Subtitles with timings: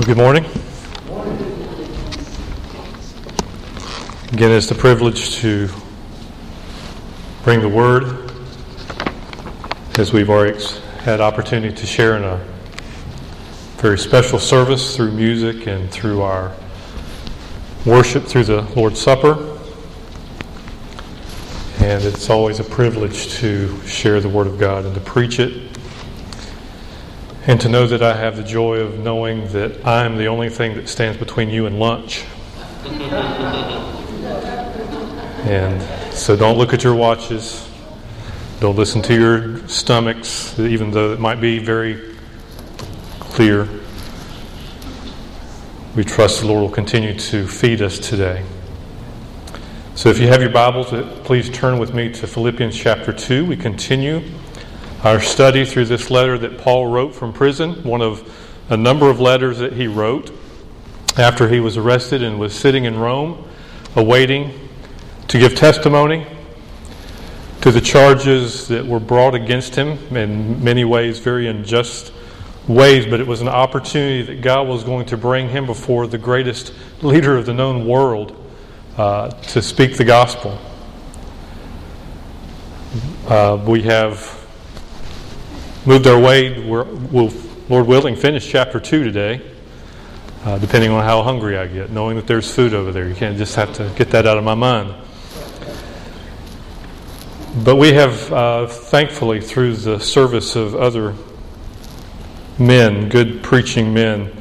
[0.00, 0.44] Well, good morning.
[4.32, 5.68] Again, it's the privilege to
[7.42, 8.32] bring the word
[9.98, 10.58] as we've already
[11.00, 12.42] had opportunity to share in a
[13.76, 16.56] very special service through music and through our
[17.84, 19.58] worship through the Lord's Supper.
[21.80, 25.69] And it's always a privilege to share the Word of God and to preach it
[27.46, 30.50] and to know that I have the joy of knowing that I am the only
[30.50, 32.24] thing that stands between you and lunch.
[35.46, 37.66] and so don't look at your watches.
[38.60, 42.14] Don't listen to your stomachs, even though it might be very
[43.18, 43.66] clear.
[45.96, 48.44] We trust the Lord will continue to feed us today.
[49.94, 53.46] So if you have your Bibles, uh, please turn with me to Philippians chapter 2.
[53.46, 54.22] We continue
[55.02, 58.30] our study through this letter that Paul wrote from prison, one of
[58.68, 60.30] a number of letters that he wrote
[61.16, 63.48] after he was arrested and was sitting in Rome,
[63.96, 64.68] awaiting
[65.28, 66.26] to give testimony
[67.62, 72.12] to the charges that were brought against him in many ways, very unjust
[72.68, 76.18] ways, but it was an opportunity that God was going to bring him before the
[76.18, 78.36] greatest leader of the known world
[78.96, 80.58] uh, to speak the gospel.
[83.26, 84.39] Uh, we have
[85.86, 86.58] moved our way.
[86.58, 87.32] we will
[87.70, 89.40] Lord willing, finish chapter 2 today,
[90.44, 93.08] uh, depending on how hungry I get, knowing that there's food over there.
[93.08, 94.92] You can't just have to get that out of my mind.
[97.64, 101.14] But we have, uh, thankfully, through the service of other
[102.58, 104.32] men, good preaching men,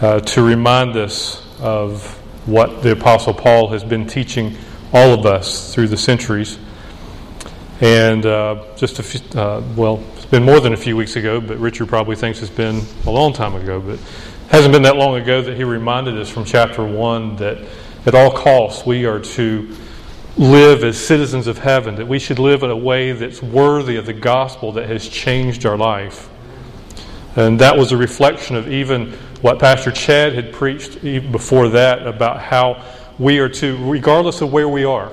[0.00, 4.56] uh, to remind us of what the Apostle Paul has been teaching
[4.92, 6.56] all of us through the centuries.
[7.80, 11.40] And uh, just a few, uh, well, it's been more than a few weeks ago,
[11.40, 13.80] but Richard probably thinks it's been a long time ago.
[13.80, 14.00] But it
[14.50, 17.58] hasn't been that long ago that he reminded us from chapter 1 that
[18.04, 19.74] at all costs we are to
[20.36, 24.04] live as citizens of heaven, that we should live in a way that's worthy of
[24.04, 26.28] the gospel that has changed our life.
[27.36, 32.40] And that was a reflection of even what Pastor Chad had preached before that about
[32.40, 32.84] how
[33.18, 35.12] we are to, regardless of where we are,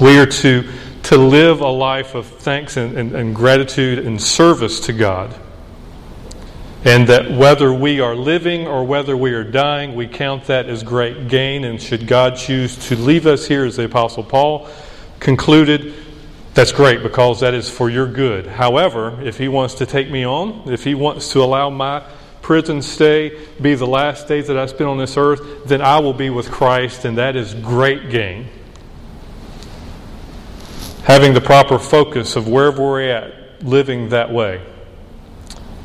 [0.00, 0.70] we are to
[1.04, 5.34] to live a life of thanks and, and, and gratitude and service to God.
[6.84, 10.82] And that whether we are living or whether we are dying, we count that as
[10.82, 11.64] great gain.
[11.64, 14.68] And should God choose to leave us here, as the Apostle Paul
[15.18, 15.94] concluded,
[16.54, 18.46] that's great because that is for your good.
[18.46, 22.02] However, if He wants to take me on, if He wants to allow my
[22.40, 26.14] prison stay be the last days that I spend on this earth, then I will
[26.14, 28.48] be with Christ, and that is great gain
[31.04, 34.62] having the proper focus of wherever we're at, living that way.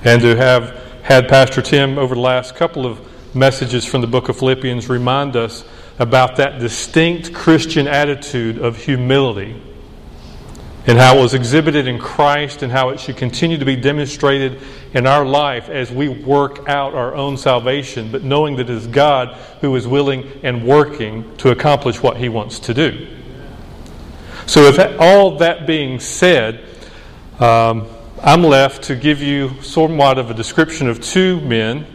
[0.03, 2.99] And to have had Pastor Tim over the last couple of
[3.35, 5.63] messages from the book of Philippians remind us
[5.99, 9.61] about that distinct Christian attitude of humility
[10.87, 14.61] and how it was exhibited in Christ and how it should continue to be demonstrated
[14.93, 18.87] in our life as we work out our own salvation, but knowing that it is
[18.87, 23.14] God who is willing and working to accomplish what He wants to do.
[24.47, 26.63] So, with all that being said,
[27.39, 27.87] um,
[28.21, 31.87] I'm left to give you somewhat of a description of two men,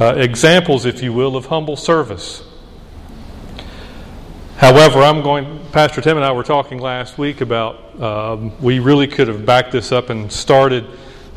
[0.00, 2.42] uh, examples, if you will, of humble service.
[4.56, 9.06] However, I'm going, Pastor Tim and I were talking last week about um, we really
[9.06, 10.86] could have backed this up and started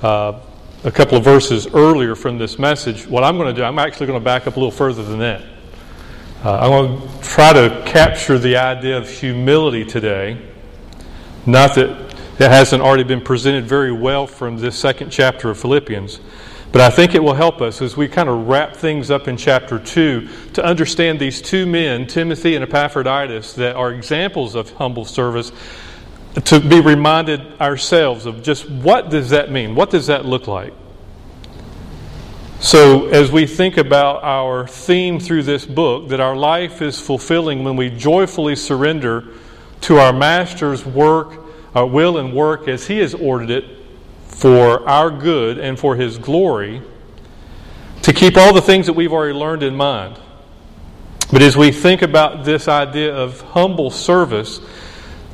[0.02, 0.40] uh,
[0.84, 3.06] a couple of verses earlier from this message.
[3.06, 5.20] What I'm going to do, I'm actually going to back up a little further than
[5.20, 5.44] that.
[6.42, 10.42] Uh, I want to try to capture the idea of humility today.
[11.46, 16.22] Not that it hasn't already been presented very well from this second chapter of Philippians,
[16.72, 19.36] but I think it will help us as we kind of wrap things up in
[19.36, 25.04] chapter 2 to understand these two men, Timothy and Epaphroditus, that are examples of humble
[25.04, 25.52] service,
[26.46, 29.76] to be reminded ourselves of just what does that mean?
[29.76, 30.72] What does that look like?
[32.62, 37.64] So, as we think about our theme through this book, that our life is fulfilling
[37.64, 39.24] when we joyfully surrender
[39.82, 41.40] to our Master's work,
[41.74, 43.64] our will and work as He has ordered it
[44.28, 46.82] for our good and for His glory,
[48.02, 50.20] to keep all the things that we've already learned in mind.
[51.32, 54.60] But as we think about this idea of humble service,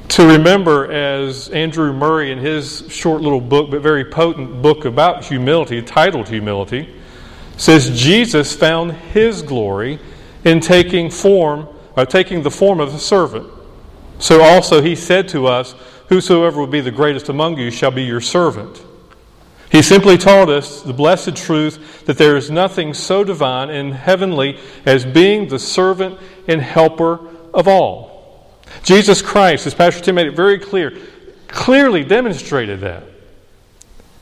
[0.09, 5.25] to remember, as Andrew Murray in his short little book, but very potent book about
[5.25, 6.87] humility, titled Humility,
[7.57, 9.99] says Jesus found his glory
[10.43, 13.49] in taking form, uh, taking the form of a servant.
[14.19, 15.73] So also he said to us,
[16.09, 18.83] Whosoever will be the greatest among you shall be your servant.
[19.71, 24.59] He simply taught us the blessed truth that there is nothing so divine and heavenly
[24.85, 27.19] as being the servant and helper
[27.53, 28.55] of all.
[28.83, 30.95] Jesus Christ, as Pastor Tim made it very clear,
[31.47, 33.03] clearly demonstrated that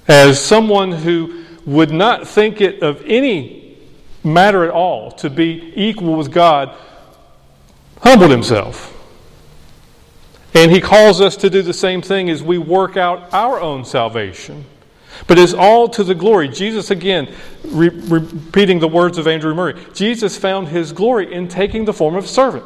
[0.08, 3.78] as someone who would not think it of any
[4.24, 6.76] matter at all to be equal with God,
[8.02, 8.90] humbled himself.
[10.54, 13.86] And he calls us to do the same thing as we work out our own
[13.86, 14.66] salvation.
[15.28, 16.48] But it's all to the glory.
[16.48, 17.34] Jesus, again,
[17.66, 22.16] re- repeating the words of Andrew Murray, Jesus found his glory in taking the form
[22.16, 22.66] of servant.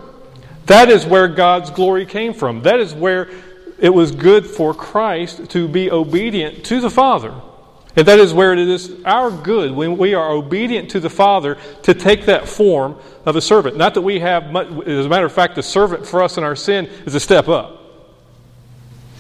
[0.66, 2.62] That is where God's glory came from.
[2.64, 3.30] That is where
[3.80, 7.34] it was good for Christ to be obedient to the Father.
[7.98, 11.58] And that is where it is our good when we are obedient to the Father
[11.82, 12.96] to take that form
[13.26, 13.76] of a servant.
[13.76, 16.44] Not that we have, much, as a matter of fact, the servant for us in
[16.44, 17.82] our sin is a step up.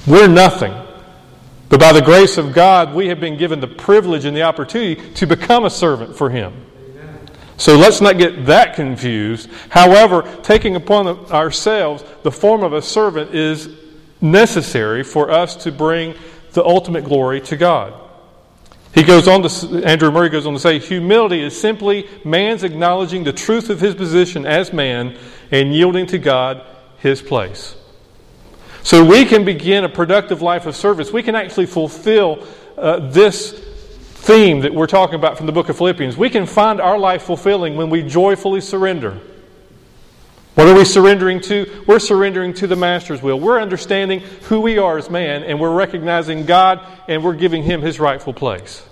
[0.06, 0.76] We're nothing.
[1.70, 5.12] But by the grace of God, we have been given the privilege and the opportunity
[5.16, 6.54] to become a servant for Him.
[7.58, 9.50] So let's not get that confused.
[9.70, 13.70] However, taking upon ourselves the form of a servant is
[14.22, 16.14] necessary for us to bring
[16.54, 18.04] the ultimate glory to God.
[18.94, 23.24] He goes on to, Andrew Murray goes on to say, humility is simply man's acknowledging
[23.24, 25.18] the truth of his position as man
[25.52, 26.64] and yielding to God
[26.98, 27.76] his place.
[28.84, 31.12] So we can begin a productive life of service.
[31.12, 32.48] We can actually fulfill
[32.78, 36.18] uh, this theme that we're talking about from the book of Philippians.
[36.18, 39.20] We can find our life fulfilling when we joyfully surrender.
[40.58, 41.84] What are we surrendering to?
[41.86, 43.40] We're surrendering to the Master's will.
[43.40, 47.84] We're understanding who we are as man, and we're recognizing God, and we're giving Him
[47.84, 48.84] His rightful place.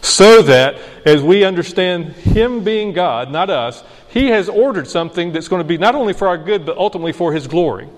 [0.00, 5.46] So that as we understand Him being God, not us, He has ordered something that's
[5.46, 7.88] going to be not only for our good, but ultimately for His glory.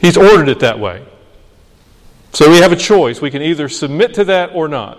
[0.00, 1.04] He's ordered it that way.
[2.32, 3.20] So we have a choice.
[3.20, 4.98] We can either submit to that or not.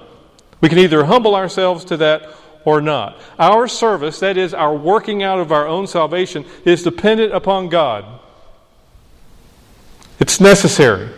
[0.62, 2.29] We can either humble ourselves to that
[2.66, 3.19] or not.
[3.40, 8.06] Our service, that is, our working out of our own salvation, is dependent upon God.
[10.19, 11.10] It's necessary.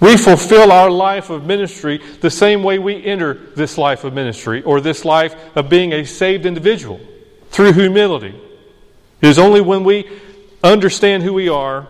[0.00, 4.62] We fulfill our life of ministry the same way we enter this life of ministry
[4.62, 7.00] or this life of being a saved individual
[7.50, 8.38] through humility.
[9.20, 10.08] It is only when we
[10.62, 11.86] understand who we are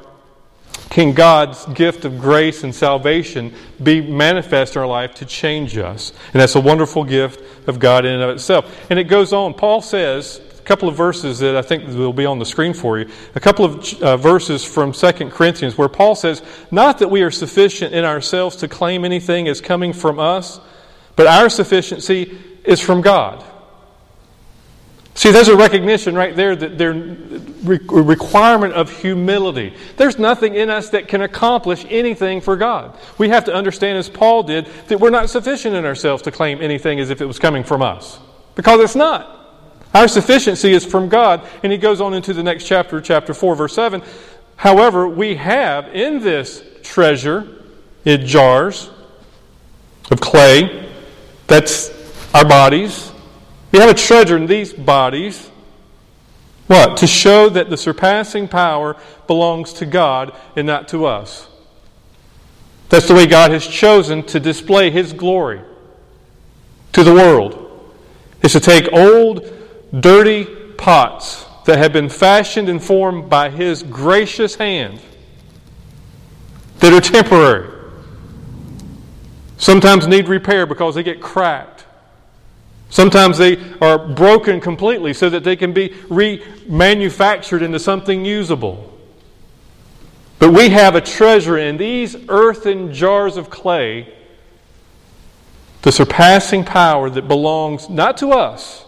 [0.91, 3.53] can God's gift of grace and salvation
[3.83, 6.13] be manifest in our life to change us.
[6.33, 8.87] And that's a wonderful gift of God in and of itself.
[8.91, 9.55] And it goes on.
[9.55, 12.99] Paul says, a couple of verses that I think will be on the screen for
[12.99, 17.23] you, a couple of uh, verses from 2 Corinthians where Paul says, Not that we
[17.23, 20.61] are sufficient in ourselves to claim anything as coming from us,
[21.17, 23.45] but our sufficiency is from God.
[25.17, 26.93] See, there's a recognition right there that a
[28.03, 29.73] requirement of humility.
[29.97, 32.99] There's nothing in us that can accomplish anything for God.
[33.17, 36.61] We have to understand, as Paul did, that we're not sufficient in ourselves to claim
[36.61, 38.19] anything as if it was coming from us.
[38.57, 39.31] Because it's not.
[39.95, 41.47] Our sufficiency is from God.
[41.63, 44.03] And he goes on into the next chapter, chapter 4, verse 7.
[44.57, 47.47] However, we have in this treasure
[48.05, 48.91] in jars
[50.11, 50.91] of clay,
[51.47, 51.91] that's
[52.35, 53.13] our bodies
[53.75, 55.51] we have a treasure in these bodies.
[56.69, 56.97] What?
[56.99, 61.49] To show that the surpassing power belongs to God and not to us.
[62.89, 65.61] That's the way God has chosen to display His glory
[66.93, 67.61] to the world.
[68.43, 69.53] Is to take old,
[69.99, 70.45] dirty
[70.77, 75.01] pots that have been fashioned and formed by His gracious hand
[76.79, 77.73] that are temporary.
[79.57, 81.74] Sometimes need repair because they get cracked.
[82.95, 88.97] Sometimes they are broken completely so that they can be remanufactured into something usable.
[90.39, 94.15] But we have a treasure in these earthen jars of clay,
[95.83, 98.85] the surpassing power that belongs not to us.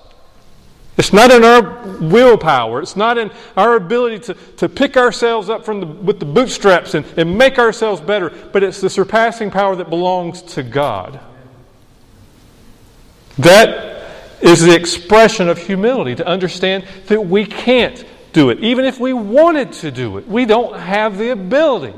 [0.96, 2.82] It's not in our willpower.
[2.82, 6.94] It's not in our ability to, to pick ourselves up from the, with the bootstraps
[6.94, 11.18] and, and make ourselves better, but it's the surpassing power that belongs to God.
[13.38, 13.95] That
[14.46, 18.60] is the expression of humility to understand that we can't do it.
[18.60, 21.94] Even if we wanted to do it, we don't have the ability.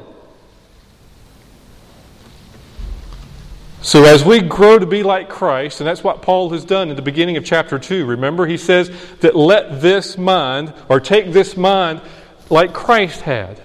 [3.80, 6.96] So, as we grow to be like Christ, and that's what Paul has done in
[6.96, 8.90] the beginning of chapter 2, remember, he says
[9.20, 12.02] that let this mind, or take this mind
[12.50, 13.62] like Christ had.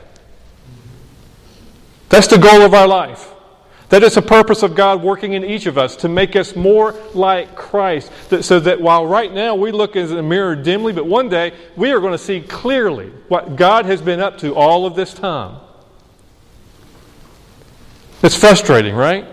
[2.09, 3.32] That's the goal of our life.
[3.93, 6.95] That is a purpose of God working in each of us to make us more
[7.13, 8.11] like Christ.
[8.41, 11.91] So that while right now we look in the mirror dimly, but one day we
[11.91, 15.59] are going to see clearly what God has been up to all of this time.
[18.23, 19.27] It's frustrating, right?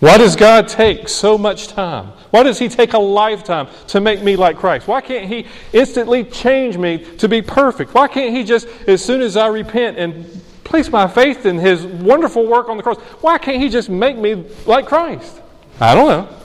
[0.00, 2.06] Why does God take so much time?
[2.30, 4.88] Why does He take a lifetime to make me like Christ?
[4.88, 7.92] Why can't He instantly change me to be perfect?
[7.92, 11.84] Why can't He just, as soon as I repent and place my faith in His
[11.84, 15.40] wonderful work on the cross, why can't He just make me like Christ?
[15.80, 16.36] I don't know.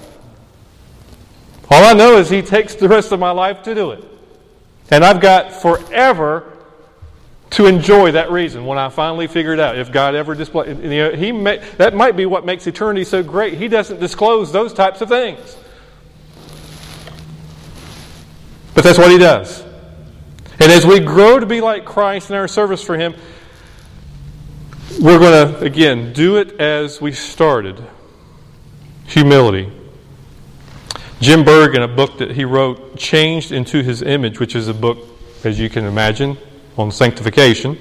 [1.72, 4.04] All I know is He takes the rest of my life to do it.
[4.92, 6.58] And I've got forever
[7.52, 9.78] to enjoy that reason when I finally figure it out.
[9.78, 13.24] If God ever displays, you know, He may, that might be what makes eternity so
[13.24, 13.56] great.
[13.56, 15.58] He doesn't disclose those types of things.
[18.74, 19.64] But that's what He does.
[20.60, 23.16] And as we grow to be like Christ in our service for Him,
[24.98, 27.82] we're going to, again, do it as we started
[29.06, 29.72] humility.
[31.22, 34.74] Jim Berg, in a book that he wrote, Changed into His Image, which is a
[34.74, 34.98] book,
[35.44, 36.38] as you can imagine,
[36.78, 37.78] on sanctification,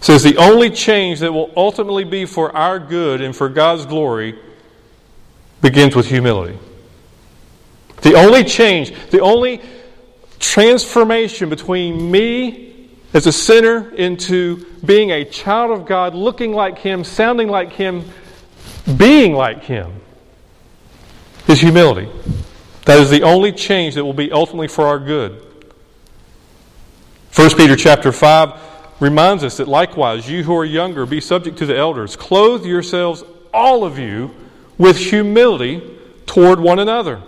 [0.00, 4.38] says the only change that will ultimately be for our good and for God's glory
[5.60, 6.58] begins with humility.
[8.02, 9.60] The only change, the only
[10.38, 12.67] transformation between me
[13.14, 18.04] as a sinner into being a child of God, looking like Him, sounding like Him,
[18.96, 19.92] being like Him,
[21.46, 22.10] is humility.
[22.84, 25.44] That is the only change that will be ultimately for our good.
[27.34, 31.66] 1 Peter chapter 5 reminds us that likewise, you who are younger, be subject to
[31.66, 32.16] the elders.
[32.16, 33.22] Clothe yourselves,
[33.54, 34.34] all of you,
[34.76, 35.96] with humility
[36.26, 37.22] toward one another.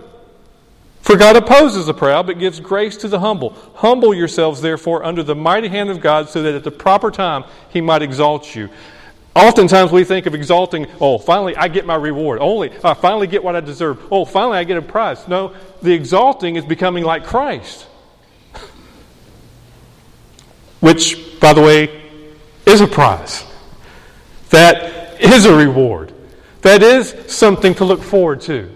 [1.01, 3.55] For God opposes the proud, but gives grace to the humble.
[3.75, 7.43] Humble yourselves, therefore, under the mighty hand of God, so that at the proper time
[7.69, 8.69] he might exalt you.
[9.33, 12.39] Oftentimes we think of exalting, oh, finally I get my reward.
[12.41, 13.99] Only I finally get what I deserve.
[14.11, 15.25] Oh, finally I get a prize.
[15.27, 17.87] No, the exalting is becoming like Christ.
[20.81, 22.03] Which, by the way,
[22.65, 23.45] is a prize.
[24.49, 26.13] That is a reward.
[26.61, 28.69] That is something to look forward to.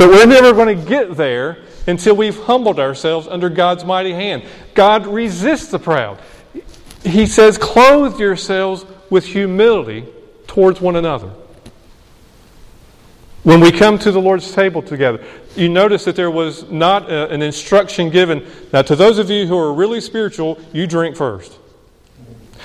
[0.00, 4.44] But we're never going to get there until we've humbled ourselves under God's mighty hand.
[4.72, 6.18] God resists the proud.
[7.04, 10.06] He says, Clothe yourselves with humility
[10.46, 11.30] towards one another.
[13.42, 15.22] When we come to the Lord's table together,
[15.54, 18.46] you notice that there was not a, an instruction given.
[18.72, 21.58] Now, to those of you who are really spiritual, you drink first.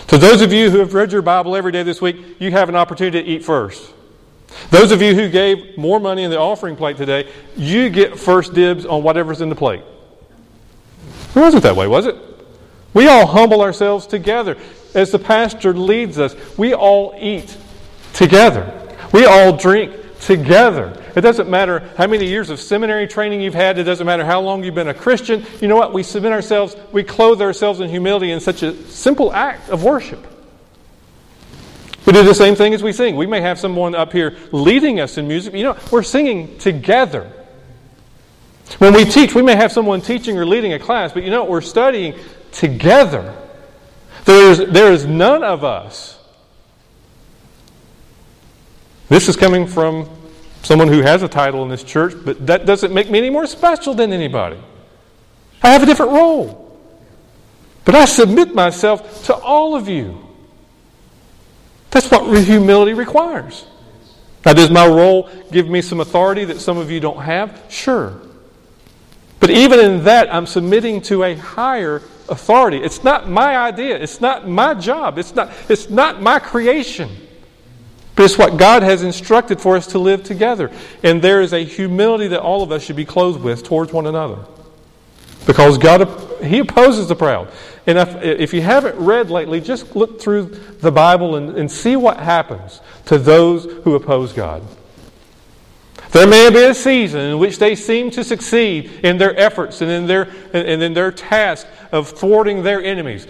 [0.08, 2.70] To those of you who have read your Bible every day this week, you have
[2.70, 3.92] an opportunity to eat first.
[4.70, 8.54] Those of you who gave more money in the offering plate today, you get first
[8.54, 9.84] dibs on whatever's in the plate.
[11.36, 12.16] It wasn't that way, was it?
[12.94, 14.58] We all humble ourselves together.
[14.94, 17.56] As the pastor leads us, we all eat
[18.14, 18.82] together.
[19.12, 21.02] We all drink together.
[21.16, 24.42] It doesn't matter how many years of seminary training you've had, it doesn't matter how
[24.42, 25.46] long you've been a Christian.
[25.62, 25.94] You know what?
[25.94, 30.26] We submit ourselves, we clothe ourselves in humility in such a simple act of worship.
[32.06, 33.16] We do the same thing as we sing.
[33.16, 35.54] We may have someone up here leading us in music.
[35.54, 37.32] You know, we're singing together.
[38.78, 41.46] When we teach, we may have someone teaching or leading a class, but you know,
[41.46, 42.16] we're studying
[42.52, 43.36] together.
[44.26, 46.18] There is, there is none of us.
[49.08, 50.10] This is coming from
[50.64, 53.46] someone who has a title in this church, but that doesn't make me any more
[53.46, 54.58] special than anybody.
[55.62, 56.80] I have a different role.
[57.86, 60.25] But I submit myself to all of you.
[61.96, 63.66] That's what humility requires.
[64.46, 67.64] Now, does my role give me some authority that some of you don't have?
[67.70, 68.20] Sure.
[69.40, 72.80] But even in that, I'm submitting to a higher authority.
[72.80, 73.98] It's not my idea.
[73.98, 75.18] It's not my job.
[75.18, 77.10] It's not, it's not my creation.
[78.18, 80.72] But it's what God has instructed for us to live together.
[81.02, 84.06] And there is a humility that all of us should be clothed with towards one
[84.06, 84.40] another.
[85.48, 86.10] Because God,
[86.44, 87.50] He opposes the proud.
[87.88, 91.96] And if, if you haven't read lately, just look through the Bible and, and see
[91.96, 94.64] what happens to those who oppose God.
[96.12, 99.92] There may be a season in which they seem to succeed in their efforts and
[99.92, 103.28] in their, and in their task of thwarting their enemies.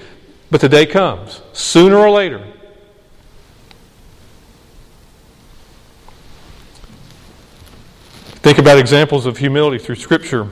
[0.51, 2.45] But the day comes, sooner or later.
[8.45, 10.50] Think about examples of humility through Scripture.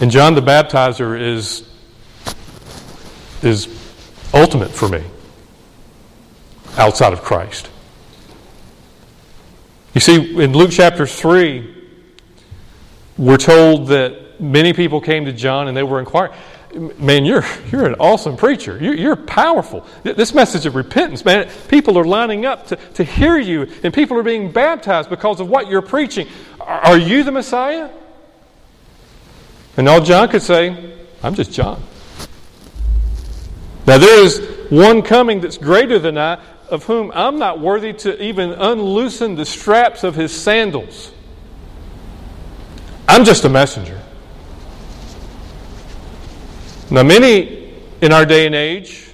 [0.00, 1.67] And John the Baptizer is
[3.42, 3.68] is
[4.34, 5.02] ultimate for me
[6.76, 7.70] outside of Christ.
[9.94, 11.74] You see, in Luke chapter 3,
[13.16, 16.32] we're told that many people came to John and they were inquiring.
[16.98, 18.78] Man, you're, you're an awesome preacher.
[18.80, 19.86] You're, you're powerful.
[20.02, 24.18] This message of repentance, man, people are lining up to, to hear you, and people
[24.18, 26.28] are being baptized because of what you're preaching.
[26.60, 27.90] Are you the Messiah?
[29.76, 31.82] And all John could say, I'm just John.
[33.88, 36.38] Now, there is one coming that's greater than I.
[36.68, 41.10] of whom I'm not worthy to even unloosen the straps of his sandals.
[43.08, 43.98] I'm just a messenger.
[46.90, 49.08] Now, many in our day and age,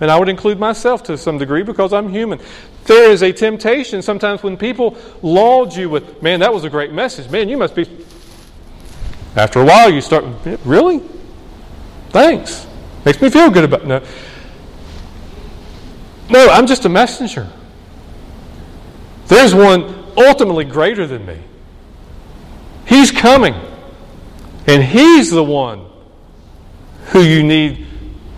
[0.00, 2.38] and I would include myself to some degree because I'm human,
[2.84, 6.92] there is a temptation sometimes when people laud you with, man, that was a great
[6.92, 7.28] message.
[7.28, 7.90] Man, you must be.
[9.34, 10.24] After a while, you start,
[10.64, 11.02] really?
[12.10, 12.68] Thanks.
[13.04, 14.02] Makes me feel good about no.
[16.30, 17.48] No, I'm just a messenger.
[19.26, 21.38] There's one ultimately greater than me.
[22.86, 23.54] He's coming.
[24.66, 25.86] And He's the one
[27.06, 27.86] who you need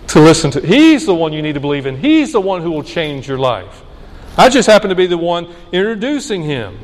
[0.08, 0.60] to listen to.
[0.60, 1.96] He's the one you need to believe in.
[1.96, 3.82] He's the one who will change your life.
[4.36, 6.78] I just happen to be the one introducing Him.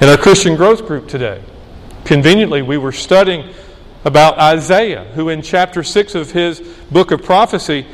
[0.00, 1.42] In our Christian growth group today,
[2.04, 3.54] conveniently, we were studying
[4.06, 6.60] about Isaiah, who in chapter 6 of his
[6.92, 7.84] book of prophecy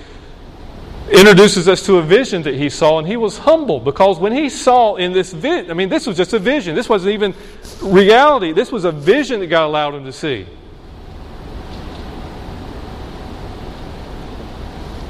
[1.10, 4.50] introduces us to a vision that he saw, and he was humble because when he
[4.50, 6.74] saw in this vision, I mean, this was just a vision.
[6.74, 7.34] This wasn't even
[7.80, 8.52] reality.
[8.52, 10.46] This was a vision that God allowed him to see.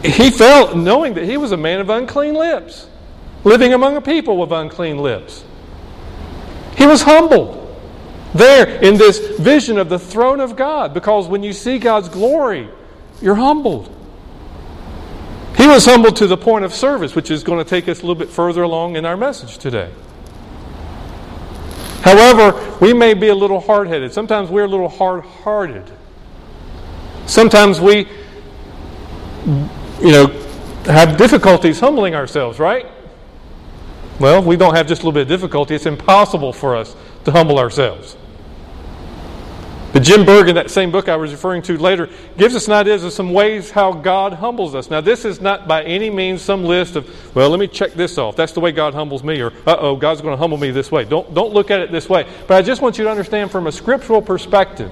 [0.04, 2.86] He felt knowing that he was a man of unclean lips,
[3.42, 5.44] living among a people with unclean lips.
[6.76, 7.61] He was humbled
[8.34, 12.68] there in this vision of the throne of God because when you see God's glory,
[13.20, 13.94] you're humbled.
[15.56, 18.02] He was humbled to the point of service, which is going to take us a
[18.02, 19.90] little bit further along in our message today.
[22.02, 24.12] However, we may be a little hard headed.
[24.12, 25.88] Sometimes we're a little hard hearted.
[27.26, 28.08] Sometimes we,
[30.00, 30.26] you know,
[30.86, 32.86] have difficulties humbling ourselves, right?
[34.18, 35.76] Well, we don't have just a little bit of difficulty.
[35.76, 38.16] It's impossible for us to humble ourselves.
[39.92, 42.08] But Jim Berg, in that same book I was referring to later,
[42.38, 44.88] gives us an idea of some ways how God humbles us.
[44.88, 48.16] Now, this is not by any means some list of, well, let me check this
[48.16, 48.34] off.
[48.34, 50.90] That's the way God humbles me, or, uh oh, God's going to humble me this
[50.90, 51.04] way.
[51.04, 52.26] Don't, don't look at it this way.
[52.48, 54.90] But I just want you to understand from a scriptural perspective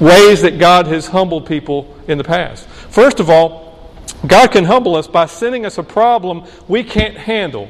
[0.00, 2.66] ways that God has humbled people in the past.
[2.66, 3.92] First of all,
[4.26, 7.68] God can humble us by sending us a problem we can't handle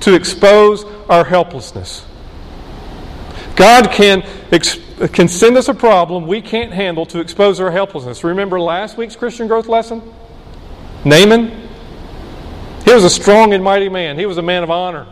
[0.00, 2.06] to expose our helplessness.
[3.56, 4.24] God can,
[5.08, 8.22] can send us a problem we can't handle to expose our helplessness.
[8.22, 10.02] Remember last week's Christian growth lesson?
[11.04, 11.68] Naaman?
[12.84, 15.06] He was a strong and mighty man, he was a man of honor.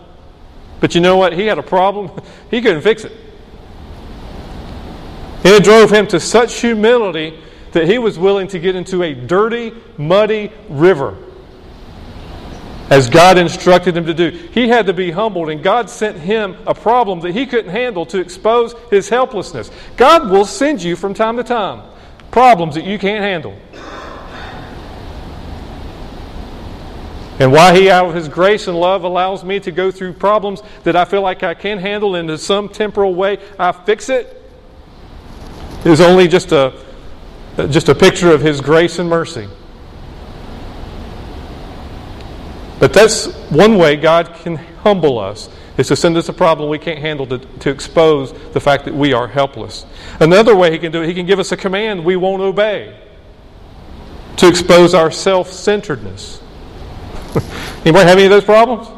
[0.80, 1.32] But you know what?
[1.32, 2.10] He had a problem,
[2.50, 3.12] he couldn't fix it.
[5.44, 7.38] And it drove him to such humility
[7.72, 11.16] that he was willing to get into a dirty, muddy river
[12.90, 14.30] as God instructed him to do.
[14.30, 18.06] He had to be humbled, and God sent him a problem that he couldn't handle
[18.06, 19.70] to expose his helplessness.
[19.96, 21.82] God will send you from time to time
[22.30, 23.56] problems that you can't handle.
[27.40, 30.62] And why He, out of His grace and love, allows me to go through problems
[30.84, 34.42] that I feel like I can handle in some temporal way, I fix it,
[35.84, 36.74] is only just a,
[37.70, 39.48] just a picture of His grace and mercy.
[42.78, 46.78] But that's one way God can humble us, is to send us a problem we
[46.78, 49.84] can't handle to, to expose the fact that we are helpless.
[50.20, 52.96] Another way He can do it, He can give us a command we won't obey
[54.36, 56.40] to expose our self centeredness.
[57.84, 58.88] Anybody have any of those problems?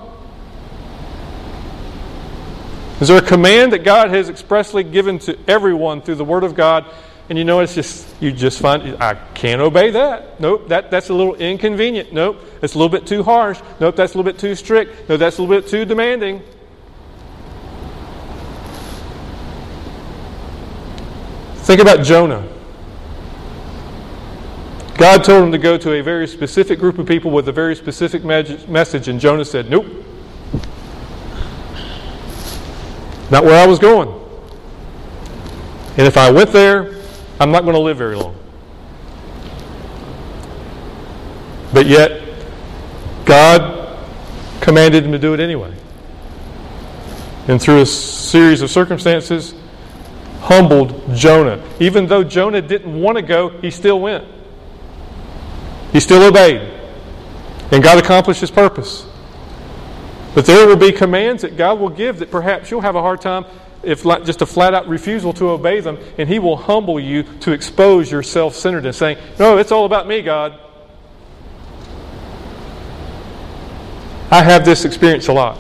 [3.01, 6.55] Is there a command that God has expressly given to everyone through the Word of
[6.55, 6.85] God
[7.31, 10.41] and you know, it's just, you just find, I can't obey that.
[10.41, 12.13] Nope, that, that's a little inconvenient.
[12.13, 13.61] Nope, it's a little bit too harsh.
[13.79, 15.09] Nope, that's a little bit too strict.
[15.09, 16.43] No, that's a little bit too demanding.
[21.59, 22.49] Think about Jonah.
[24.95, 27.77] God told him to go to a very specific group of people with a very
[27.77, 29.87] specific message, and Jonah said, Nope.
[33.31, 34.09] Not where I was going.
[35.97, 37.00] And if I went there,
[37.41, 38.37] I'm not going to live very long.
[41.73, 42.23] But yet,
[43.25, 43.99] God
[44.61, 45.75] commanded him to do it anyway.
[47.49, 49.55] And through a series of circumstances,
[50.41, 51.65] humbled Jonah.
[51.81, 54.27] Even though Jonah didn't want to go, he still went.
[55.93, 56.61] He still obeyed.
[57.73, 59.07] And God accomplished his purpose.
[60.35, 63.21] But there will be commands that God will give that perhaps you'll have a hard
[63.21, 63.47] time
[63.83, 67.53] if just a flat out refusal to obey them, and He will humble you to
[67.53, 70.59] expose your self centeredness, saying, No, it's all about me, God.
[74.31, 75.57] I have this experience a lot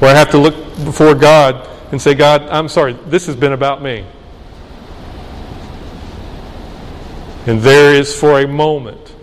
[0.00, 0.54] where I have to look
[0.84, 4.04] before God and say, God, I'm sorry, this has been about me.
[7.46, 9.14] And there is for a moment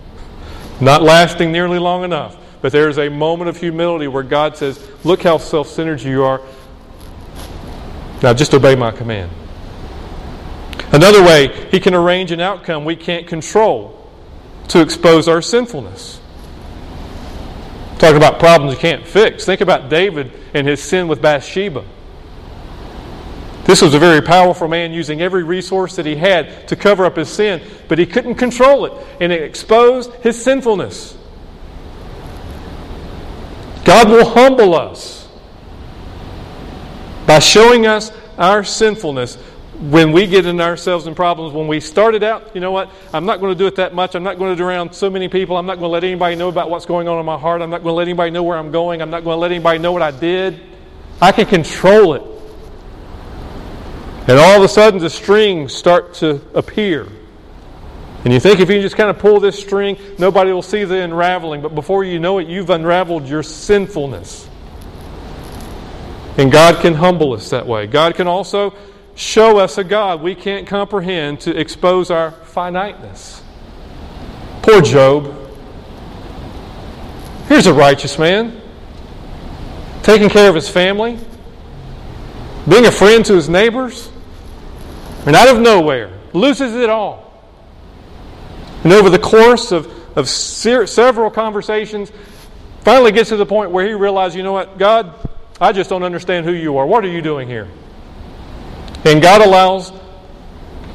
[0.82, 2.38] not lasting nearly long enough.
[2.62, 6.24] But there is a moment of humility where God says, Look how self centered you
[6.24, 6.42] are.
[8.26, 9.30] Now just obey my command.
[10.92, 14.10] Another way, He can arrange an outcome we can't control
[14.70, 16.20] to expose our sinfulness.
[18.00, 19.46] Talk about problems you can't fix.
[19.46, 21.86] Think about David and his sin with Bathsheba.
[23.66, 27.18] This was a very powerful man using every resource that he had to cover up
[27.18, 31.16] his sin, but he couldn't control it, and it exposed his sinfulness.
[33.84, 35.26] God will humble us
[37.26, 39.36] by showing us our sinfulness
[39.80, 41.54] when we get in ourselves in problems.
[41.54, 42.90] When we started out, you know what?
[43.14, 44.16] I'm not going to do it that much.
[44.16, 45.58] I'm not going to do around so many people.
[45.58, 47.62] I'm not going to let anybody know about what's going on in my heart.
[47.62, 49.02] I'm not going to let anybody know where I'm going.
[49.02, 50.60] I'm not going to let anybody know what I did.
[51.22, 52.24] I can control it.
[54.28, 57.08] And all of a sudden, the strings start to appear.
[58.24, 61.00] And you think if you just kind of pull this string, nobody will see the
[61.02, 61.62] unraveling.
[61.62, 64.50] But before you know it, you've unraveled your sinfulness.
[66.38, 67.88] And God can humble us that way.
[67.88, 68.74] God can also
[69.16, 73.42] show us a God we can't comprehend to expose our finiteness.
[74.62, 75.34] Poor Job.
[77.48, 78.60] Here's a righteous man,
[80.02, 81.20] taking care of his family,
[82.68, 84.10] being a friend to his neighbors.
[85.28, 87.26] And out of nowhere, loses it all.
[88.84, 92.12] And over the course of, of several conversations,
[92.82, 95.25] finally gets to the point where he realizes, you know what, God,
[95.60, 96.86] I just don't understand who you are.
[96.86, 97.68] What are you doing here?
[99.06, 99.94] And God allows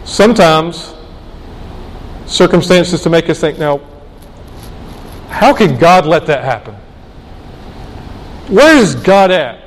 [0.04, 0.94] sometimes
[2.26, 3.80] circumstances to make us think, now,
[5.28, 6.74] how can God let that happen?
[8.48, 9.64] Where is God at?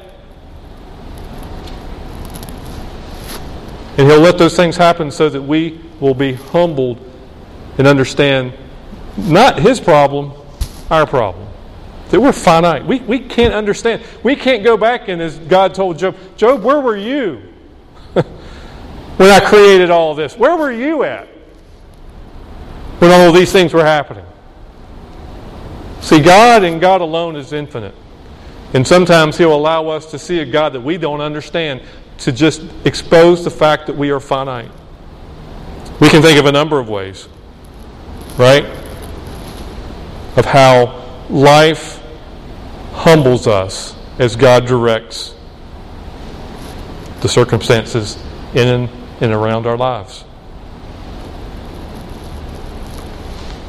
[3.98, 7.00] And He'll let those things happen so that we will be humbled
[7.78, 8.54] and understand
[9.18, 10.34] not His problem,
[10.92, 11.48] our problem.
[12.14, 12.86] That we're finite.
[12.86, 14.04] We, we can't understand.
[14.22, 17.42] We can't go back and, as God told Job, Job, where were you
[18.14, 20.38] when I created all this?
[20.38, 21.28] Where were you at
[23.00, 24.26] when all these things were happening?
[26.02, 27.96] See, God and God alone is infinite.
[28.76, 31.82] And sometimes He'll allow us to see a God that we don't understand
[32.20, 34.70] to just expose the fact that we are finite.
[36.00, 37.28] We can think of a number of ways,
[38.38, 38.66] right?
[40.38, 42.02] Of how life
[42.94, 45.36] humbles us as God directs
[47.22, 48.18] the circumstances
[48.54, 48.90] in
[49.22, 50.26] and around our lives.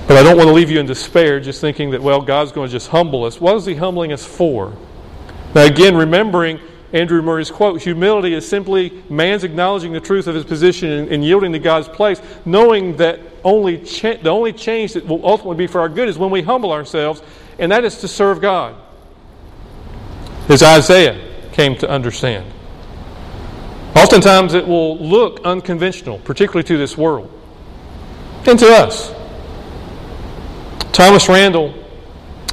[0.07, 2.69] But I don't want to leave you in despair just thinking that, well, God's going
[2.69, 3.41] to just humble us.
[3.41, 4.77] What is He humbling us for?
[5.55, 6.61] Now, again, remembering
[6.93, 11.25] Andrew Murray's quote humility is simply man's acknowledging the truth of his position and, and
[11.25, 15.67] yielding to God's place, knowing that only cha- the only change that will ultimately be
[15.67, 17.23] for our good is when we humble ourselves,
[17.59, 18.77] and that is to serve God.
[20.49, 22.53] As Isaiah came to understand.
[23.97, 27.31] Oftentimes it will look unconventional, particularly to this world
[28.47, 29.13] and to us.
[30.93, 31.85] Thomas Randall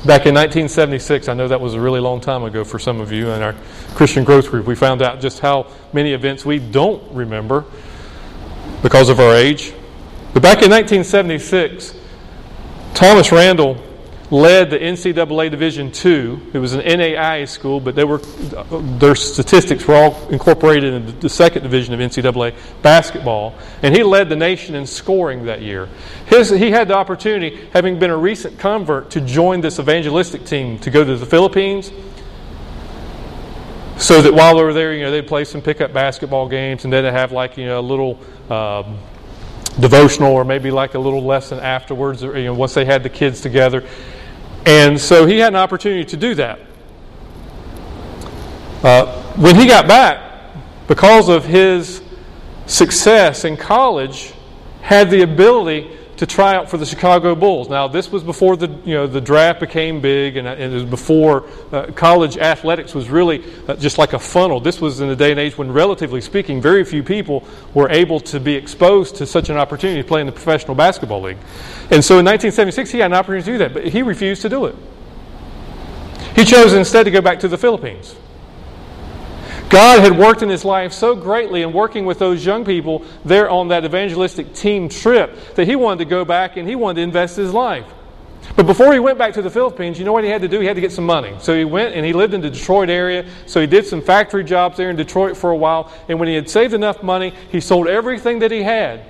[0.03, 3.11] Back in 1976, I know that was a really long time ago for some of
[3.11, 3.53] you in our
[3.93, 7.65] Christian growth group, we found out just how many events we don't remember
[8.81, 9.73] because of our age.
[10.33, 11.93] But back in 1976,
[12.95, 13.75] Thomas Randall
[14.31, 16.39] led the NCAA Division II.
[16.53, 21.29] It was an NAIA school, but they were, their statistics were all incorporated in the
[21.29, 23.53] second division of NCAA basketball.
[23.83, 25.89] And he led the nation in scoring that year.
[26.27, 30.79] His, he had the opportunity, having been a recent convert, to join this evangelistic team
[30.79, 31.91] to go to the Philippines.
[33.97, 36.93] So that while they were there, you know, they'd play some pickup basketball games, and
[36.93, 38.17] then they'd have like you know a little
[38.49, 38.97] um,
[39.79, 43.09] devotional or maybe like a little lesson afterwards, or you know once they had the
[43.09, 43.87] kids together.
[44.65, 46.59] And so he had an opportunity to do that.
[48.83, 50.31] Uh, when he got back,
[50.87, 52.01] because of his
[52.65, 54.33] success in college,
[54.81, 57.67] had the ability to try out for the Chicago Bulls.
[57.67, 60.83] Now, this was before the you know the draft became big, and, and it was
[60.83, 64.59] before uh, college athletics was really uh, just like a funnel.
[64.59, 68.19] This was in a day and age when, relatively speaking, very few people were able
[68.19, 71.39] to be exposed to such an opportunity to play in the professional basketball league.
[71.89, 74.49] And so, in 1976, he had an opportunity to do that, but he refused to
[74.49, 74.75] do it.
[76.35, 78.15] He chose instead to go back to the Philippines.
[79.71, 83.49] God had worked in his life so greatly in working with those young people there
[83.49, 87.01] on that evangelistic team trip that he wanted to go back and he wanted to
[87.03, 87.85] invest his life.
[88.57, 90.59] But before he went back to the Philippines, you know what he had to do?
[90.59, 91.35] He had to get some money.
[91.39, 93.25] So he went and he lived in the Detroit area.
[93.45, 95.89] So he did some factory jobs there in Detroit for a while.
[96.09, 99.05] And when he had saved enough money, he sold everything that he had.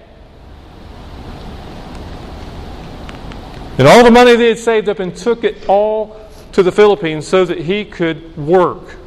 [3.82, 6.16] and all the money they had saved up and took it all
[6.52, 9.01] to the Philippines so that he could work.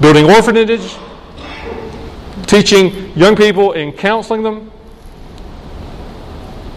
[0.00, 0.96] Building orphanage,
[2.46, 4.70] teaching young people and counseling them,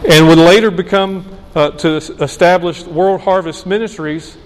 [0.09, 4.37] and would later become uh, to establish World Harvest Ministries.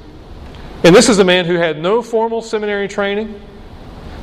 [0.84, 3.40] And this is a man who had no formal seminary training.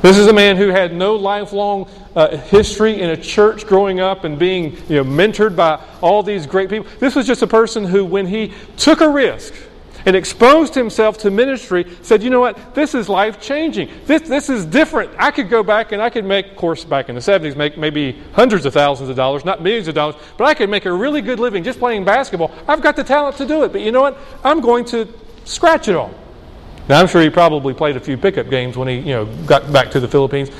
[0.03, 4.23] This is a man who had no lifelong uh, history in a church growing up
[4.23, 6.87] and being you know, mentored by all these great people.
[6.99, 9.53] This was just a person who, when he took a risk
[10.05, 12.75] and exposed himself to ministry, said, You know what?
[12.75, 13.89] This is life changing.
[14.05, 15.11] This, this is different.
[15.17, 17.77] I could go back and I could make, of course, back in the 70s, make
[17.77, 20.91] maybe hundreds of thousands of dollars, not millions of dollars, but I could make a
[20.91, 22.51] really good living just playing basketball.
[22.67, 23.71] I've got the talent to do it.
[23.71, 24.17] But you know what?
[24.43, 25.07] I'm going to
[25.45, 26.13] scratch it all.
[26.89, 29.71] Now, I'm sure he probably played a few pickup games when he you know, got
[29.71, 30.51] back to the Philippines.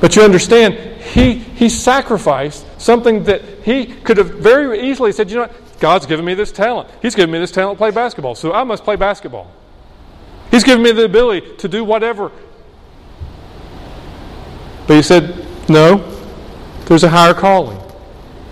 [0.00, 5.36] But you understand, he, he sacrificed something that he could have very easily said, you
[5.36, 5.71] know what?
[5.82, 6.88] God's given me this talent.
[7.02, 9.50] He's given me this talent to play basketball, so I must play basketball.
[10.52, 12.30] He's given me the ability to do whatever.
[14.86, 15.96] But he said, no,
[16.84, 17.80] there's a higher calling.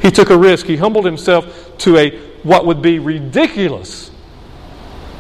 [0.03, 0.67] He took a risk.
[0.67, 2.11] He humbled himself to a
[2.43, 4.11] what would be ridiculous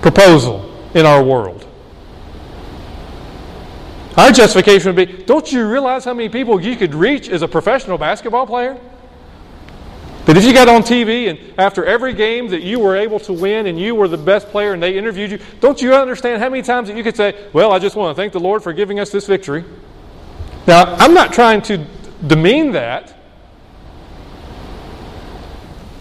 [0.02, 1.64] proposal in our world.
[4.16, 7.48] Our justification would be don't you realize how many people you could reach as a
[7.48, 8.80] professional basketball player?
[10.30, 13.32] That if you got on TV and after every game that you were able to
[13.32, 16.48] win and you were the best player and they interviewed you, don't you understand how
[16.48, 18.72] many times that you could say, Well, I just want to thank the Lord for
[18.72, 19.64] giving us this victory?
[20.68, 21.84] Now, I'm not trying to
[22.24, 23.12] demean that,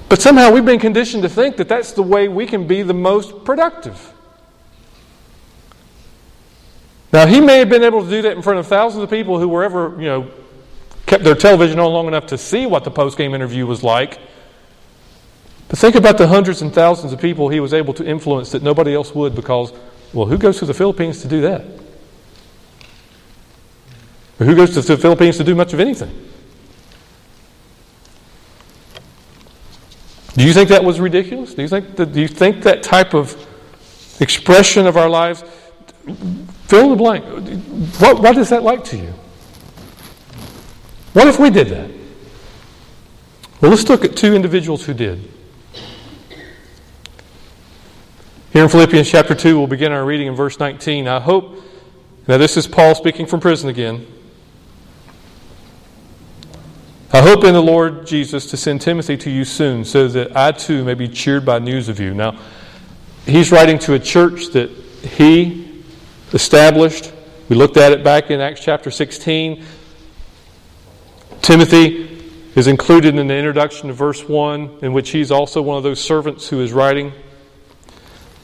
[0.09, 2.93] but somehow we've been conditioned to think that that's the way we can be the
[2.93, 4.13] most productive.
[7.11, 9.39] Now, he may have been able to do that in front of thousands of people
[9.39, 10.31] who were ever, you know,
[11.09, 14.19] kept their television on long enough to see what the post game interview was like.
[15.67, 18.63] But think about the hundreds and thousands of people he was able to influence that
[18.63, 19.73] nobody else would because,
[20.13, 21.65] well, who goes to the Philippines to do that?
[24.39, 26.27] Or who goes to the Philippines to do much of anything?
[30.35, 31.53] Do you think that was ridiculous?
[31.53, 33.35] Do you think that, do you think that type of
[34.21, 35.43] expression of our lives
[36.69, 37.25] Fill in the blank.
[37.99, 39.13] What, what is that like to you?
[41.13, 41.89] What if we did that?
[43.61, 45.29] Well, let's look at two individuals who did.
[48.53, 51.07] Here in Philippians chapter 2, we'll begin our reading in verse 19.
[51.07, 51.63] I hope,
[52.27, 54.07] now this is Paul speaking from prison again.
[57.11, 60.51] I hope in the Lord Jesus to send Timothy to you soon so that I
[60.51, 62.13] too may be cheered by news of you.
[62.13, 62.39] Now,
[63.25, 65.83] he's writing to a church that he
[66.33, 67.11] established.
[67.49, 69.65] We looked at it back in Acts chapter 16.
[71.41, 72.09] Timothy
[72.55, 76.01] is included in the introduction to verse 1, in which he's also one of those
[76.01, 77.13] servants who is writing.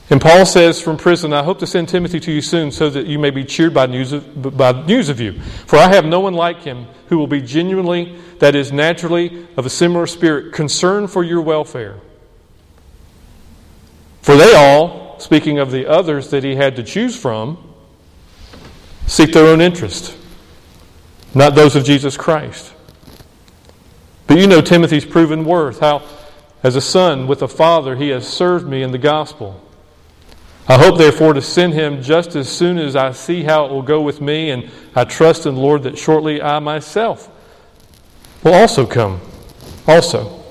[0.10, 3.08] And Paul says from prison, I hope to send Timothy to you soon so that
[3.08, 5.39] you may be cheered by news of, by news of you.
[5.65, 9.65] For I have no one like him who will be genuinely, that is, naturally, of
[9.65, 11.99] a similar spirit, concerned for your welfare.
[14.21, 17.58] For they all, speaking of the others that he had to choose from,
[19.08, 20.15] seek their own interest,
[21.34, 22.75] not those of Jesus Christ.
[24.36, 26.04] But you know Timothy's proven worth, how,
[26.62, 29.63] as a son with a father, he has served me in the gospel.
[30.67, 33.82] I hope, therefore, to send him just as soon as I see how it will
[33.82, 37.32] go with me, and I trust in the Lord that shortly I myself
[38.43, 39.21] will also come.
[39.88, 40.43] Also.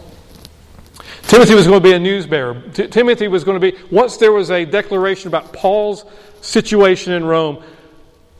[1.24, 2.62] Timothy was going to be a news bearer.
[2.72, 6.06] T- Timothy was going to be, once there was a declaration about Paul's
[6.40, 7.62] situation in Rome,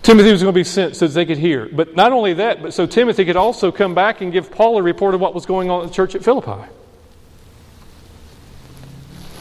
[0.05, 1.67] Timothy was going to be sent so they could hear.
[1.73, 4.83] But not only that, but so Timothy could also come back and give Paul a
[4.83, 6.71] report of what was going on in the church at Philippi.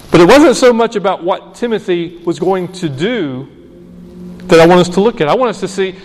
[0.09, 3.49] But it wasn't so much about what Timothy was going to do
[4.43, 5.27] that I want us to look at.
[5.27, 5.99] I want us to see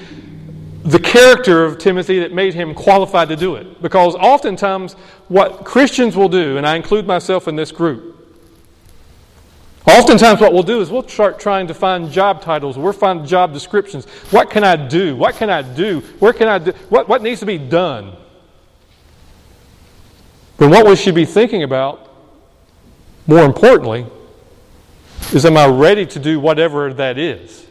[0.82, 3.80] the character of Timothy that made him qualified to do it.
[3.80, 4.94] Because oftentimes,
[5.28, 8.17] what Christians will do, and I include myself in this group,
[9.88, 12.76] Oftentimes, what we'll do is we'll start trying to find job titles.
[12.76, 14.04] We'll find job descriptions.
[14.30, 15.16] What can I do?
[15.16, 16.00] What can I do?
[16.18, 16.72] Where can I do?
[16.90, 18.14] What, what needs to be done?
[20.58, 22.12] But what we should be thinking about,
[23.26, 24.06] more importantly,
[25.32, 27.66] is am I ready to do whatever that is?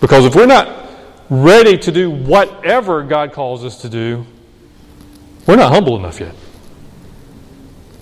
[0.00, 0.88] Because if we're not
[1.28, 4.24] ready to do whatever God calls us to do,
[5.46, 6.34] we're not humble enough yet.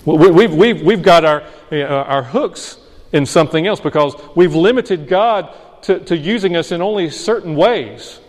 [0.07, 2.77] We've, we've, we've got our, uh, our hooks
[3.11, 8.21] in something else because we've limited God to, to using us in only certain ways.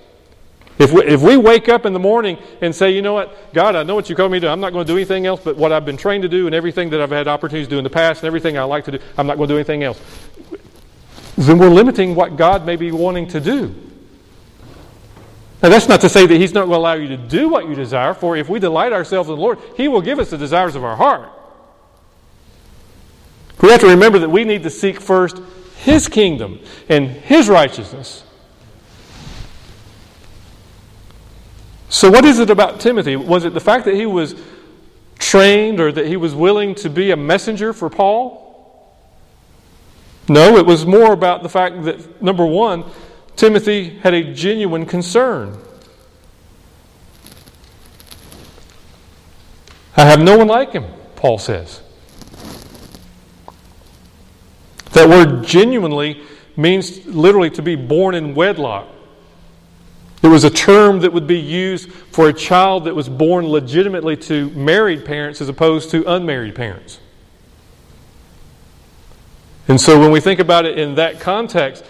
[0.80, 3.76] If we, if we wake up in the morning and say, you know what, God,
[3.76, 4.50] I know what you called me to do.
[4.50, 6.54] I'm not going to do anything else but what I've been trained to do and
[6.54, 8.92] everything that I've had opportunities to do in the past and everything I like to
[8.92, 10.00] do, I'm not going to do anything else.
[11.36, 13.72] Then we're limiting what God may be wanting to do.
[15.62, 17.68] Now, that's not to say that He's not going to allow you to do what
[17.68, 20.38] you desire, for if we delight ourselves in the Lord, He will give us the
[20.38, 21.30] desires of our heart.
[23.60, 25.40] We have to remember that we need to seek first
[25.76, 28.24] His kingdom and His righteousness.
[31.88, 33.16] So, what is it about Timothy?
[33.16, 34.34] Was it the fact that he was
[35.18, 38.44] trained or that he was willing to be a messenger for Paul?
[40.28, 42.84] No, it was more about the fact that, number one,
[43.36, 45.58] Timothy had a genuine concern.
[49.96, 50.84] I have no one like him,
[51.16, 51.80] Paul says.
[54.98, 56.20] That word genuinely
[56.56, 58.88] means literally to be born in wedlock.
[60.24, 64.16] It was a term that would be used for a child that was born legitimately
[64.16, 66.98] to married parents as opposed to unmarried parents.
[69.68, 71.84] And so when we think about it in that context,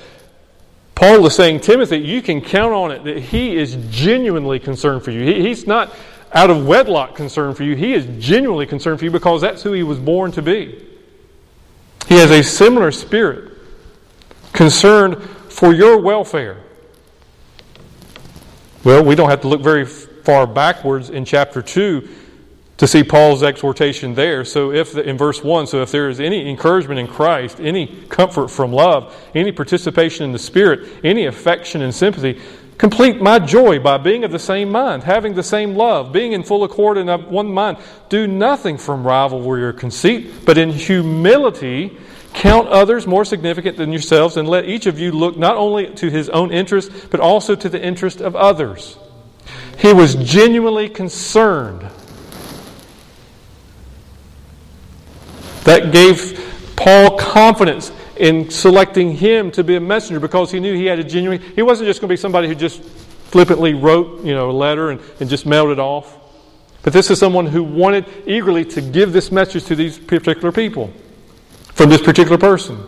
[0.95, 5.13] Paul is saying, Timothy, you can count on it that he is genuinely concerned for
[5.13, 5.23] you.
[5.23, 5.95] He, he's not
[6.35, 9.73] out of wedlock concerned for you, he is genuinely concerned for you because that's who
[9.73, 10.85] he was born to be.
[12.09, 13.53] He has a similar spirit,
[14.55, 16.57] concerned for your welfare.
[18.83, 22.09] Well, we don't have to look very far backwards in chapter 2
[22.79, 24.45] to see Paul's exhortation there.
[24.45, 28.49] So, if in verse 1, so if there is any encouragement in Christ, any comfort
[28.49, 32.41] from love, any participation in the Spirit, any affection and sympathy,
[32.79, 36.43] complete my joy by being of the same mind, having the same love, being in
[36.43, 37.79] full accord and of one mind.
[38.09, 41.99] Do nothing from rivalry or conceit, but in humility
[42.35, 46.11] Count others more significant than yourselves, and let each of you look not only to
[46.11, 48.97] his own interest, but also to the interest of others.
[49.79, 51.89] He was genuinely concerned.
[55.65, 60.87] That gave Paul confidence in selecting him to be a messenger because he knew he
[60.87, 61.41] had a genuine.
[61.41, 64.91] He wasn't just going to be somebody who just flippantly wrote, you know, a letter
[64.91, 66.17] and, and just mailed it off.
[66.83, 70.93] But this is someone who wanted eagerly to give this message to these particular people
[71.75, 72.79] from this particular person.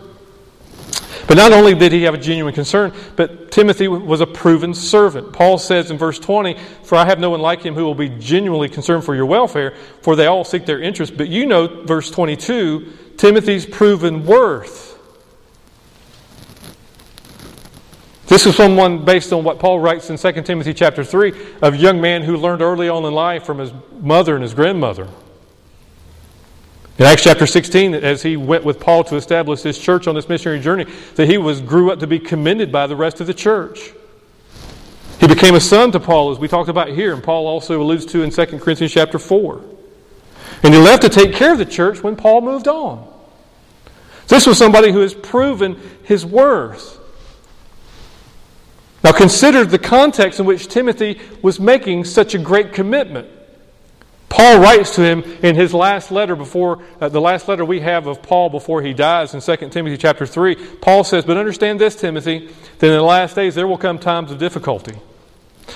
[1.27, 5.31] But not only did he have a genuine concern, but Timothy was a proven servant.
[5.31, 8.09] Paul says in verse 20, For I have no one like him who will be
[8.09, 11.15] genuinely concerned for your welfare, for they all seek their interest.
[11.15, 14.90] But you know, verse 22, Timothy's proven worth.
[18.31, 21.77] This is someone based on what Paul writes in 2 Timothy chapter 3 of a
[21.77, 25.09] young man who learned early on in life from his mother and his grandmother.
[26.97, 30.29] In Acts chapter 16, as he went with Paul to establish his church on this
[30.29, 33.33] missionary journey, that he was grew up to be commended by the rest of the
[33.33, 33.91] church.
[35.19, 38.05] He became a son to Paul, as we talked about here, and Paul also alludes
[38.05, 39.61] to in 2 Corinthians chapter 4.
[40.63, 43.05] And he left to take care of the church when Paul moved on.
[44.29, 47.00] This was somebody who has proven his worth.
[49.03, 53.27] Now consider the context in which Timothy was making such a great commitment.
[54.29, 58.07] Paul writes to him in his last letter before uh, the last letter we have
[58.07, 60.55] of Paul before he dies in 2 Timothy chapter 3.
[60.55, 64.31] Paul says, "But understand this, Timothy, that in the last days there will come times
[64.31, 64.95] of difficulty."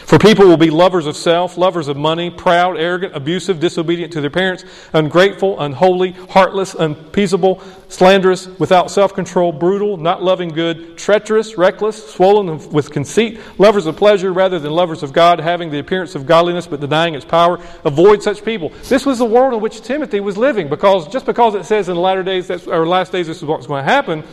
[0.05, 4.21] For people will be lovers of self, lovers of money, proud, arrogant, abusive, disobedient to
[4.21, 11.57] their parents, ungrateful, unholy, heartless, unpeaceable, slanderous, without self control, brutal, not loving good, treacherous,
[11.57, 16.13] reckless, swollen with conceit, lovers of pleasure rather than lovers of God, having the appearance
[16.13, 17.59] of godliness but denying its power.
[17.83, 18.69] Avoid such people.
[18.83, 21.95] This was the world in which Timothy was living because just because it says in
[21.95, 24.23] the latter days, that's, or last days, this is what's going to happen,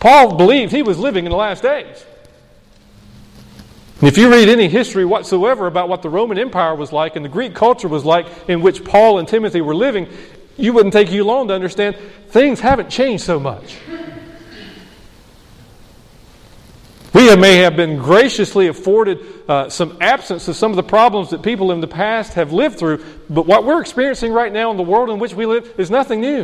[0.00, 2.04] Paul believed he was living in the last days.
[4.00, 7.24] And if you read any history whatsoever about what the Roman Empire was like and
[7.24, 10.06] the Greek culture was like in which Paul and Timothy were living,
[10.56, 11.96] you wouldn't take you long to understand
[12.28, 13.76] things haven't changed so much.
[17.12, 21.42] We may have been graciously afforded uh, some absence of some of the problems that
[21.42, 24.84] people in the past have lived through, but what we're experiencing right now in the
[24.84, 26.42] world in which we live is nothing new.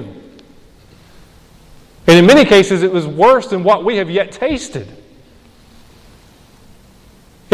[2.06, 5.03] And in many cases, it was worse than what we have yet tasted.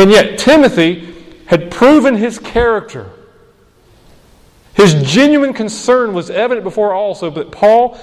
[0.01, 3.11] And yet, Timothy had proven his character.
[4.73, 8.01] His genuine concern was evident before all, so that Paul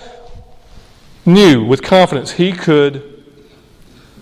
[1.26, 3.26] knew with confidence he could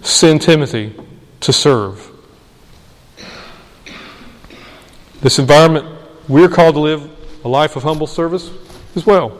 [0.02, 0.96] send Timothy
[1.42, 2.10] to serve.
[5.20, 5.86] This environment,
[6.30, 7.12] we're called to live
[7.44, 8.52] a life of humble service
[8.96, 9.38] as well.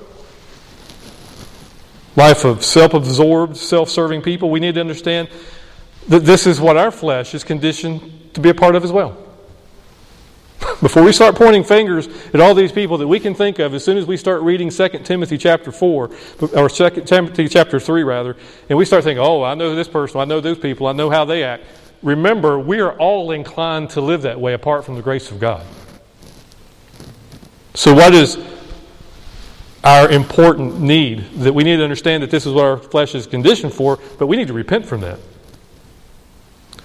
[2.18, 4.50] Life of self absorbed, self serving people.
[4.50, 5.30] We need to understand
[6.10, 9.26] that this is what our flesh is conditioned to be a part of as well.
[10.82, 13.84] before we start pointing fingers at all these people that we can think of as
[13.84, 16.12] soon as we start reading 2 Timothy chapter 4,
[16.54, 18.36] or 2 Timothy chapter 3, rather,
[18.70, 21.10] and we start thinking, oh, I know this person, I know those people, I know
[21.10, 21.64] how they act.
[22.02, 25.66] Remember, we are all inclined to live that way apart from the grace of God.
[27.74, 28.38] So, what is
[29.84, 31.26] our important need?
[31.36, 34.28] That we need to understand that this is what our flesh is conditioned for, but
[34.28, 35.20] we need to repent from that.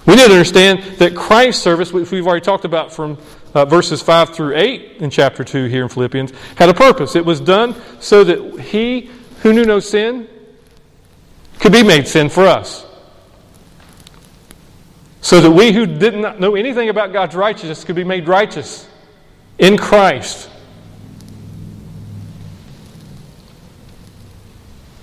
[0.05, 3.17] We need to understand that Christ's service, which we've already talked about from
[3.53, 7.15] uh, verses 5 through 8 in chapter 2 here in Philippians, had a purpose.
[7.15, 10.27] It was done so that he who knew no sin
[11.59, 12.85] could be made sin for us.
[15.21, 18.87] So that we who did not know anything about God's righteousness could be made righteous
[19.59, 20.49] in Christ.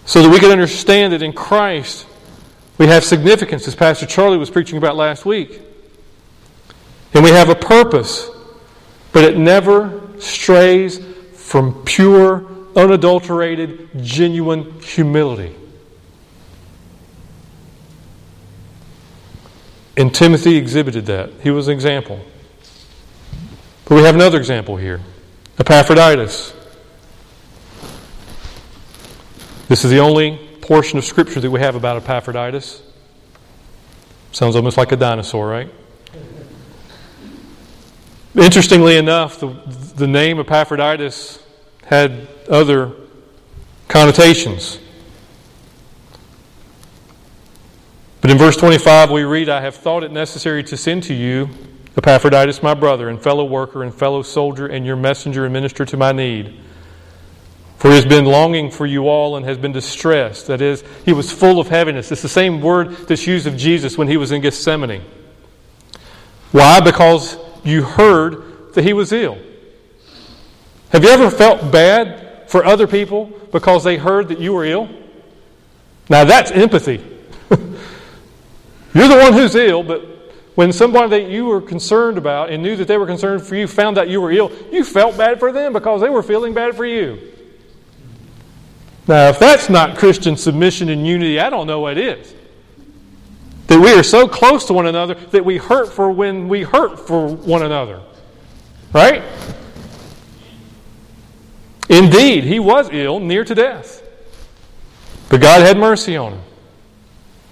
[0.06, 2.06] So that we could understand that in Christ
[2.78, 5.60] we have significance, as Pastor Charlie was preaching about last week.
[7.12, 8.30] And we have a purpose,
[9.12, 11.04] but it never strays
[11.34, 15.54] from pure, unadulterated, genuine humility.
[19.96, 21.30] And Timothy exhibited that.
[21.42, 22.20] He was an example.
[23.86, 25.00] But we have another example here
[25.58, 26.54] Epaphroditus.
[29.66, 32.82] This is the only portion of Scripture that we have about Epaphroditus.
[34.32, 35.70] Sounds almost like a dinosaur, right?
[38.36, 39.46] Interestingly enough, the,
[39.96, 41.42] the name Epaphroditus
[41.86, 42.92] had other
[43.88, 44.78] connotations.
[48.20, 51.48] But in verse 25, we read, I have thought it necessary to send to you
[51.96, 55.96] Epaphroditus, my brother, and fellow worker, and fellow soldier, and your messenger and minister to
[55.96, 56.60] my need.
[57.78, 60.48] For he has been longing for you all and has been distressed.
[60.48, 62.10] That is, he was full of heaviness.
[62.10, 65.00] It's the same word that's used of Jesus when he was in Gethsemane.
[66.50, 66.80] Why?
[66.80, 69.38] Because you heard that he was ill.
[70.90, 74.88] Have you ever felt bad for other people because they heard that you were ill?
[76.08, 76.96] Now that's empathy.
[77.50, 80.02] You're the one who's ill, but
[80.56, 83.68] when somebody that you were concerned about and knew that they were concerned for you
[83.68, 86.74] found out you were ill, you felt bad for them because they were feeling bad
[86.74, 87.37] for you.
[89.08, 92.34] Now, if that's not Christian submission and unity, I don't know what is.
[93.68, 97.00] That we are so close to one another that we hurt for when we hurt
[97.00, 98.02] for one another.
[98.92, 99.22] Right?
[101.88, 104.02] Indeed, he was ill, near to death.
[105.30, 106.42] But God had mercy on him.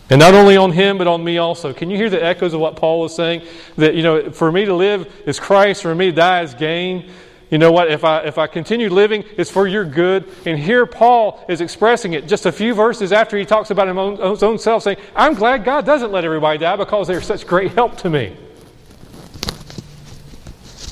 [0.08, 1.72] And not only on him, but on me also.
[1.72, 3.42] Can you hear the echoes of what Paul was saying?
[3.76, 7.10] That, you know, for me to live is Christ, for me to die is gain.
[7.50, 7.90] You know what?
[7.90, 10.28] If I, if I continue living, it's for your good.
[10.44, 13.86] And here Paul is expressing it just a few verses after he talks about
[14.30, 17.72] his own self, saying, I'm glad God doesn't let everybody die because they're such great
[17.72, 18.36] help to me.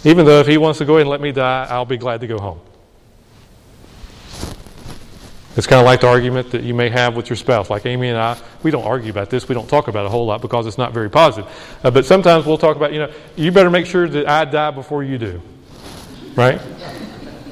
[0.05, 2.21] Even though if he wants to go ahead and let me die, I'll be glad
[2.21, 2.61] to go home.
[5.57, 7.71] It's kind of like the argument that you may have with your spouse.
[7.71, 9.49] Like Amy and I, we don't argue about this.
[9.49, 11.51] We don't talk about it a whole lot because it's not very positive.
[11.83, 14.73] Uh, but sometimes we'll talk about, you know, you better make sure that I die
[14.73, 15.41] before you do.
[16.37, 16.61] Right?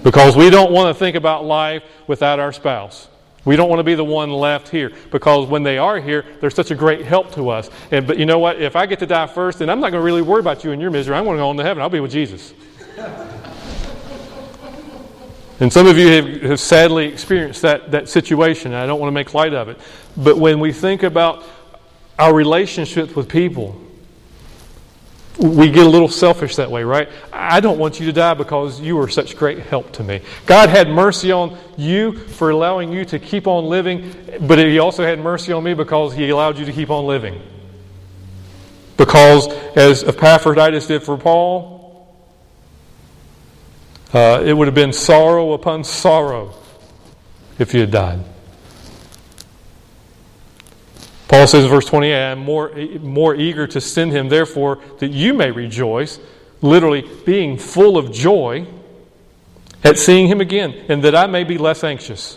[0.02, 3.08] Because we don't want to think about life without our spouse.
[3.44, 6.50] We don't want to be the one left here because when they are here, they're
[6.50, 7.70] such a great help to us.
[7.90, 8.60] And, but you know what?
[8.60, 10.70] If I get to die first, then I'm not going to really worry about you
[10.70, 11.16] and your misery.
[11.16, 11.82] I'm going to go on to heaven.
[11.82, 12.54] I'll be with Jesus.
[15.58, 19.14] And some of you have, have sadly experienced that, that situation, I don't want to
[19.14, 19.78] make light of it.
[20.16, 21.44] But when we think about
[22.18, 23.80] our relationships with people,
[25.38, 27.08] we get a little selfish that way, right?
[27.32, 30.20] I don't want you to die because you were such great help to me.
[30.46, 35.04] God had mercy on you for allowing you to keep on living, but He also
[35.04, 37.40] had mercy on me because He allowed you to keep on living.
[38.96, 42.06] Because, as Epaphroditus did for Paul,
[44.12, 46.52] uh, it would have been sorrow upon sorrow
[47.58, 48.20] if you had died.
[51.32, 52.70] Paul says in verse 28, I am more,
[53.00, 56.20] more eager to send him, therefore, that you may rejoice,
[56.60, 58.66] literally being full of joy
[59.82, 62.36] at seeing him again, and that I may be less anxious.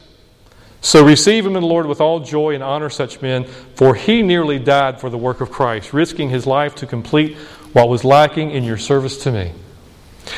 [0.80, 3.44] So receive him in the Lord with all joy and honor such men,
[3.76, 7.36] for he nearly died for the work of Christ, risking his life to complete
[7.74, 9.52] what was lacking in your service to me.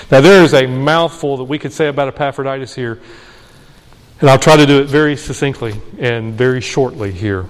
[0.10, 2.99] Now, there is a mouthful that we could say about Epaphroditus here,
[4.20, 7.45] and I'll try to do it very succinctly and very shortly here.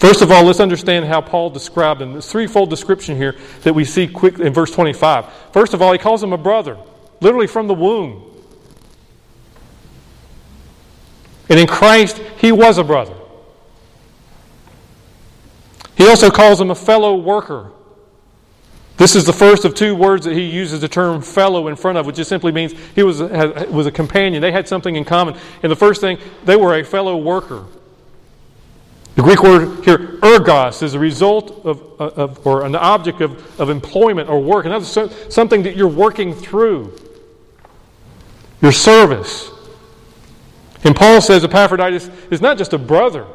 [0.00, 2.14] First of all, let's understand how Paul described him.
[2.14, 5.30] This threefold description here that we see quick in verse 25.
[5.52, 6.78] First of all, he calls him a brother,
[7.20, 8.24] literally from the womb.
[11.50, 13.14] And in Christ, he was a brother.
[15.96, 17.70] He also calls him a fellow worker.
[18.96, 21.98] This is the first of two words that he uses the term fellow in front
[21.98, 24.40] of, which just simply means he was, was a companion.
[24.40, 25.36] They had something in common.
[25.62, 27.66] And the first thing, they were a fellow worker.
[29.16, 33.60] The Greek word here, ergos, is a result of, uh, of or an object of,
[33.60, 34.64] of employment or work.
[34.64, 36.96] And that's something that you're working through.
[38.62, 39.50] Your service.
[40.84, 43.26] And Paul says Epaphroditus is not just a brother,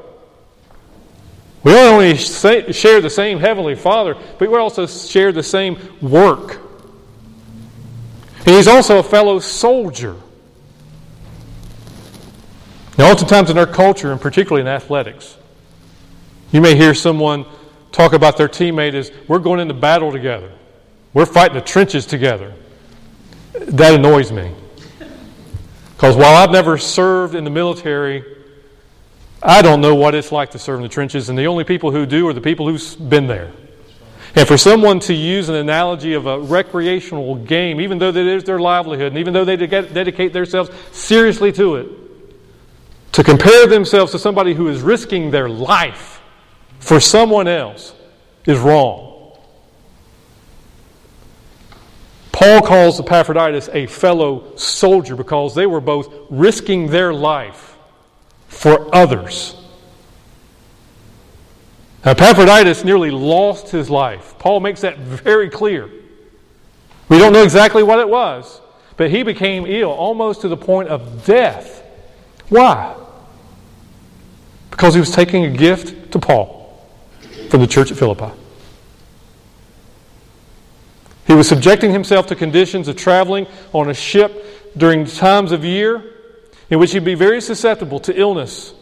[1.65, 6.61] we not only share the same Heavenly Father, but we also share the same work.
[8.45, 10.15] And he's also a fellow soldier.
[12.99, 15.37] Now, oftentimes in our culture, and particularly in athletics,
[16.55, 17.45] you may hear someone
[17.91, 20.49] talk about their teammate as we're going into battle together,
[21.13, 22.53] we're fighting the trenches together.
[23.53, 24.53] That annoys me.
[25.95, 28.23] Because while I've never served in the military,
[29.43, 31.91] I don't know what it's like to serve in the trenches, and the only people
[31.91, 33.51] who do are the people who've been there.
[34.33, 38.45] And for someone to use an analogy of a recreational game, even though that is
[38.45, 41.89] their livelihood, and even though they dedicate themselves seriously to it,
[43.11, 46.14] to compare themselves to somebody who is risking their life
[46.85, 47.95] for someone else
[48.45, 49.35] is wrong.
[52.31, 57.75] Paul calls Epaphroditus a fellow soldier because they were both risking their life
[58.49, 59.55] for others.
[62.05, 64.35] Now, Epaphroditus nearly lost his life.
[64.37, 65.89] Paul makes that very clear.
[67.09, 68.61] We don't know exactly what it was,
[68.95, 71.83] but he became ill almost to the point of death.
[72.49, 72.95] Why?
[74.69, 76.64] Because he was taking a gift to Paul
[77.49, 78.31] from the church at Philippi.
[81.27, 86.03] He was subjecting himself to conditions of traveling on a ship during times of year
[86.69, 88.73] in which he'd be very susceptible to illness.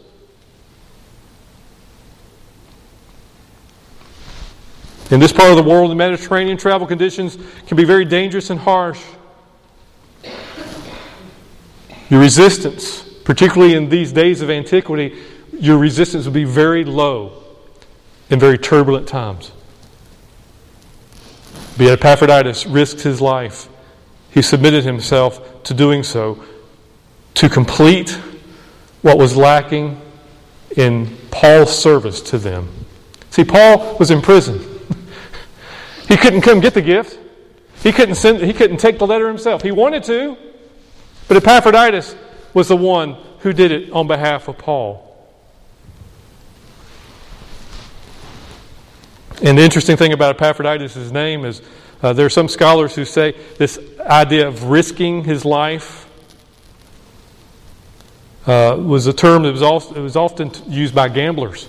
[5.10, 8.58] In this part of the world, the Mediterranean travel conditions can be very dangerous and
[8.58, 9.00] harsh.
[12.10, 15.16] Your resistance, particularly in these days of antiquity,
[15.52, 17.43] your resistance would be very low
[18.30, 19.52] in very turbulent times.
[21.76, 23.68] But Epaphroditus risked his life.
[24.30, 26.44] He submitted himself to doing so
[27.34, 28.10] to complete
[29.02, 30.00] what was lacking
[30.76, 32.68] in Paul's service to them.
[33.30, 34.64] See, Paul was in prison.
[36.08, 37.18] he couldn't come get the gift.
[37.82, 39.62] He couldn't send he couldn't take the letter himself.
[39.62, 40.36] He wanted to,
[41.28, 42.16] but Epaphroditus
[42.54, 45.03] was the one who did it on behalf of Paul.
[49.42, 51.60] And the interesting thing about Epaphroditus' name is
[52.02, 56.08] uh, there are some scholars who say this idea of risking his life
[58.46, 61.68] uh, was a term that was, also, was often used by gamblers.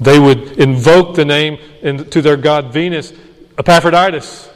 [0.00, 3.12] They would invoke the name in, to their god Venus,
[3.58, 4.48] Epaphroditus,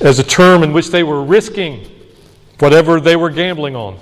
[0.00, 1.88] as a term in which they were risking
[2.58, 3.98] whatever they were gambling on.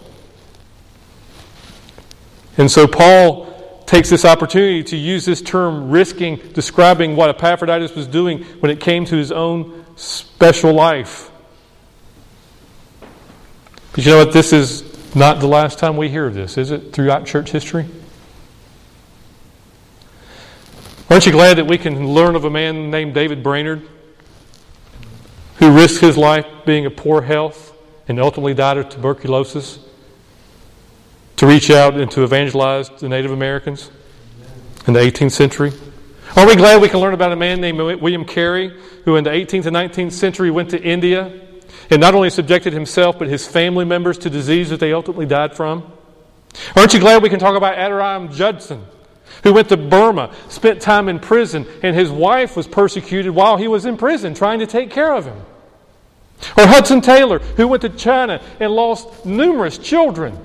[2.56, 3.48] And so Paul
[3.88, 8.80] takes this opportunity to use this term risking, describing what Epaphroditus was doing when it
[8.80, 11.30] came to his own special life.
[13.92, 14.34] But you know what?
[14.34, 17.86] This is not the last time we hear of this, is it, throughout church history?
[21.08, 23.88] Aren't you glad that we can learn of a man named David Brainerd
[25.60, 27.72] who risked his life being of poor health
[28.06, 29.78] and ultimately died of tuberculosis
[31.38, 33.90] to reach out and to evangelize the Native Americans
[34.86, 35.72] in the 18th century?
[36.36, 39.30] Aren't we glad we can learn about a man named William Carey who in the
[39.30, 41.40] 18th and 19th century went to India
[41.90, 45.56] and not only subjected himself but his family members to disease that they ultimately died
[45.56, 45.90] from?
[46.74, 48.84] Aren't you glad we can talk about Adoniram Judson,
[49.44, 53.68] who went to Burma, spent time in prison, and his wife was persecuted while he
[53.68, 55.40] was in prison trying to take care of him?
[56.56, 60.36] Or Hudson Taylor, who went to China and lost numerous children,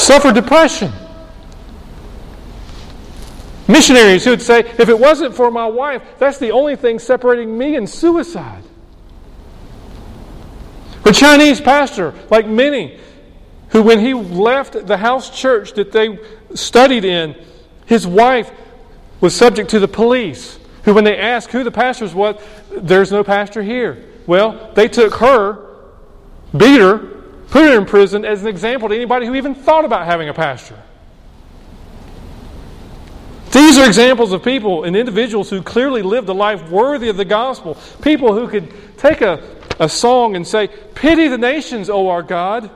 [0.00, 0.92] suffered depression.
[3.68, 7.56] Missionaries who would say, if it wasn't for my wife, that's the only thing separating
[7.56, 8.64] me and suicide.
[11.04, 12.98] A Chinese pastor, like many,
[13.68, 16.18] who when he left the house church that they
[16.54, 17.36] studied in,
[17.86, 18.50] his wife
[19.20, 23.22] was subject to the police, who when they asked who the pastor was, there's no
[23.22, 24.04] pastor here.
[24.26, 25.66] Well, they took her,
[26.56, 27.19] beat her,
[27.50, 30.34] put her in prison as an example to anybody who even thought about having a
[30.34, 30.80] pastor.
[33.52, 37.24] These are examples of people and individuals who clearly lived a life worthy of the
[37.24, 37.76] gospel.
[38.00, 39.42] People who could take a,
[39.80, 42.70] a song and say, Pity the nations, O our God.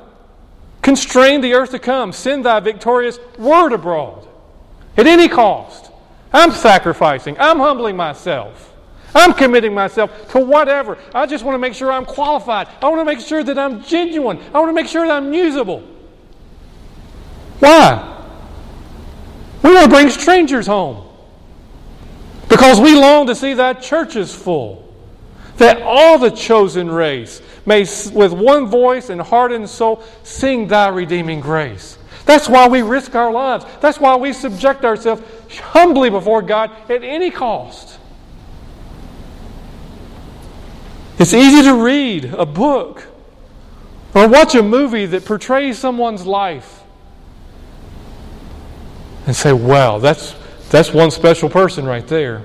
[0.83, 2.13] Constrain the earth to come.
[2.13, 4.27] Send thy victorious word abroad.
[4.97, 5.91] At any cost.
[6.33, 7.37] I'm sacrificing.
[7.39, 8.74] I'm humbling myself.
[9.15, 10.99] I'm committing myself to whatever.
[11.15, 12.69] I just want to make sure I'm qualified.
[12.83, 14.39] I want to make sure that I'm genuine.
[14.53, 15.81] I want to make sure that I'm usable.
[17.61, 18.11] Why?
[19.63, 21.09] We want to bring strangers home.
[22.49, 24.93] Because we long to see that churches full.
[25.59, 27.81] That all the chosen race may,
[28.13, 31.97] with one voice and heart and soul, sing thy redeeming grace.
[32.27, 33.65] That's why we risk our lives.
[33.81, 35.23] That's why we subject ourselves
[35.59, 37.99] humbly before God at any cost.
[41.19, 43.07] It's easy to read a book
[44.15, 46.83] or watch a movie that portrays someone's life
[49.27, 50.35] and say, wow, that's,
[50.71, 52.43] that's one special person right there.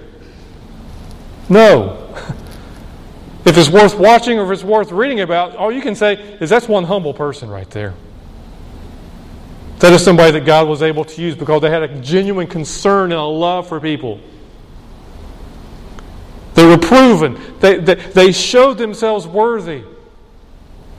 [1.49, 2.05] No.
[3.45, 6.51] If it's worth watching or if it's worth reading about, all you can say is
[6.51, 7.95] that's one humble person right there.
[9.79, 13.11] That is somebody that God was able to use because they had a genuine concern
[13.11, 14.19] and a love for people.
[16.69, 17.35] Were proven.
[17.59, 19.83] They, they, they showed themselves worthy.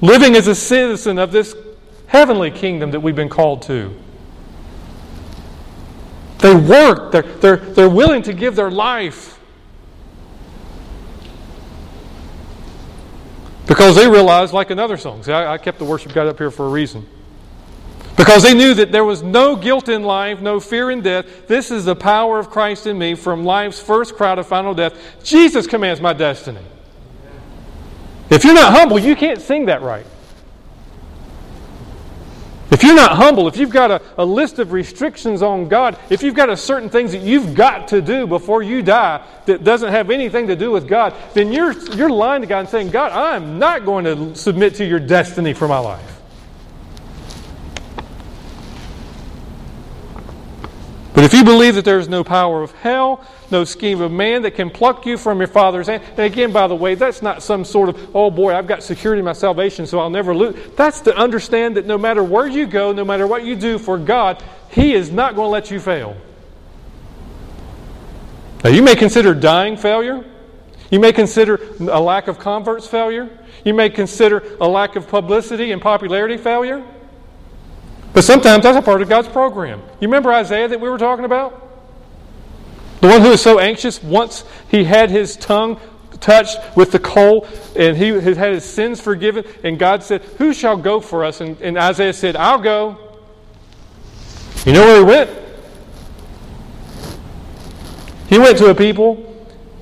[0.00, 1.54] Living as a citizen of this
[2.08, 3.94] heavenly kingdom that we've been called to.
[6.38, 7.12] They work.
[7.12, 9.38] They're, they're, they're willing to give their life.
[13.68, 16.50] Because they realized, like another song, see, I, I kept the worship guide up here
[16.50, 17.06] for a reason.
[18.20, 21.46] Because they knew that there was no guilt in life, no fear in death.
[21.46, 24.92] This is the power of Christ in me from life's first cry to final death.
[25.24, 26.60] Jesus commands my destiny.
[28.28, 30.04] If you're not humble, you can't sing that right.
[32.70, 36.22] If you're not humble, if you've got a, a list of restrictions on God, if
[36.22, 39.92] you've got a certain things that you've got to do before you die that doesn't
[39.92, 43.12] have anything to do with God, then you're, you're lying to God and saying, God,
[43.12, 46.19] I'm not going to submit to your destiny for my life.
[51.20, 54.40] But if you believe that there is no power of hell, no scheme of man
[54.40, 57.42] that can pluck you from your Father's hand, and again, by the way, that's not
[57.42, 60.56] some sort of, oh boy, I've got security in my salvation, so I'll never lose.
[60.76, 63.98] That's to understand that no matter where you go, no matter what you do for
[63.98, 66.16] God, He is not going to let you fail.
[68.64, 70.24] Now, you may consider dying failure.
[70.90, 73.28] You may consider a lack of converts failure.
[73.62, 76.82] You may consider a lack of publicity and popularity failure.
[78.12, 79.80] But sometimes that's a part of God's program.
[80.00, 81.68] You remember Isaiah that we were talking about?
[83.00, 85.80] The one who was so anxious once he had his tongue
[86.20, 87.46] touched with the coal
[87.76, 91.40] and he had his sins forgiven, and God said, Who shall go for us?
[91.40, 92.98] And, and Isaiah said, I'll go.
[94.66, 95.30] You know where he went?
[98.28, 99.26] He went to a people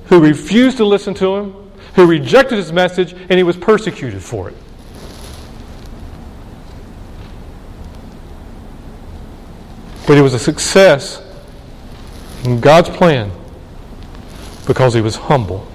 [0.05, 4.49] who refused to listen to him, who rejected his message, and he was persecuted for
[4.49, 4.55] it.
[10.09, 11.21] But it was a success
[12.43, 13.31] in God's plan
[14.65, 15.67] because he was humble.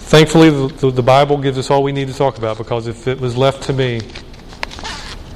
[0.00, 3.20] Thankfully, the, the, Bible gives us all we need to talk about because if it
[3.20, 4.00] was left to me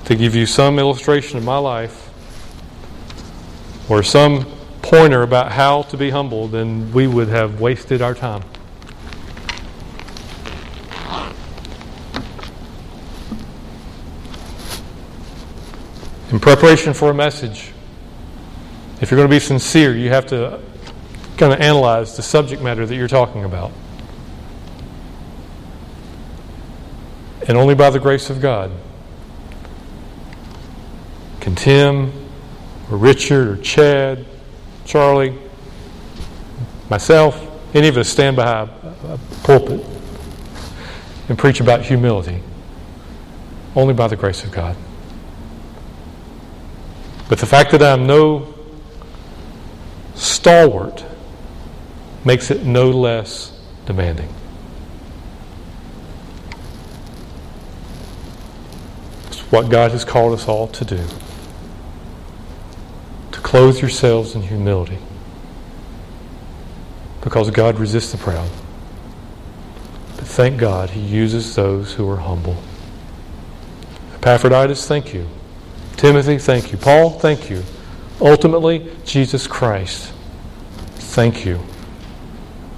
[0.07, 2.11] to give you some illustration of my life
[3.89, 4.45] or some
[4.97, 8.45] pointer about how to be humble, then we would have wasted our time.
[16.31, 17.73] In preparation for a message,
[19.01, 20.61] if you're going to be sincere, you have to
[21.39, 23.73] kind of analyze the subject matter that you're talking about.
[27.49, 28.71] And only by the grace of God
[31.41, 32.13] can Tim
[32.93, 34.25] or Richard or Chad
[34.85, 35.39] Charlie,
[36.91, 37.41] myself,
[37.75, 38.71] any of us stand behind
[39.05, 39.85] a pulpit
[41.29, 42.43] and preach about humility
[43.75, 44.77] only by the grace of God.
[47.29, 48.55] But the fact that I'm no
[50.15, 51.05] stalwart
[52.25, 54.29] makes it no less demanding.
[59.27, 61.05] It's what God has called us all to do.
[63.45, 64.99] Clothe yourselves in humility
[67.21, 68.49] because God resists the proud.
[70.17, 72.57] But thank God he uses those who are humble.
[74.15, 75.29] Epaphroditus, thank you.
[75.97, 76.79] Timothy, thank you.
[76.79, 77.63] Paul, thank you.
[78.19, 80.11] Ultimately, Jesus Christ,
[80.95, 81.61] thank you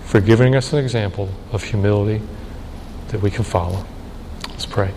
[0.03, 2.21] for giving us an example of humility
[3.09, 3.87] that we can follow.
[4.51, 4.93] Let's pray.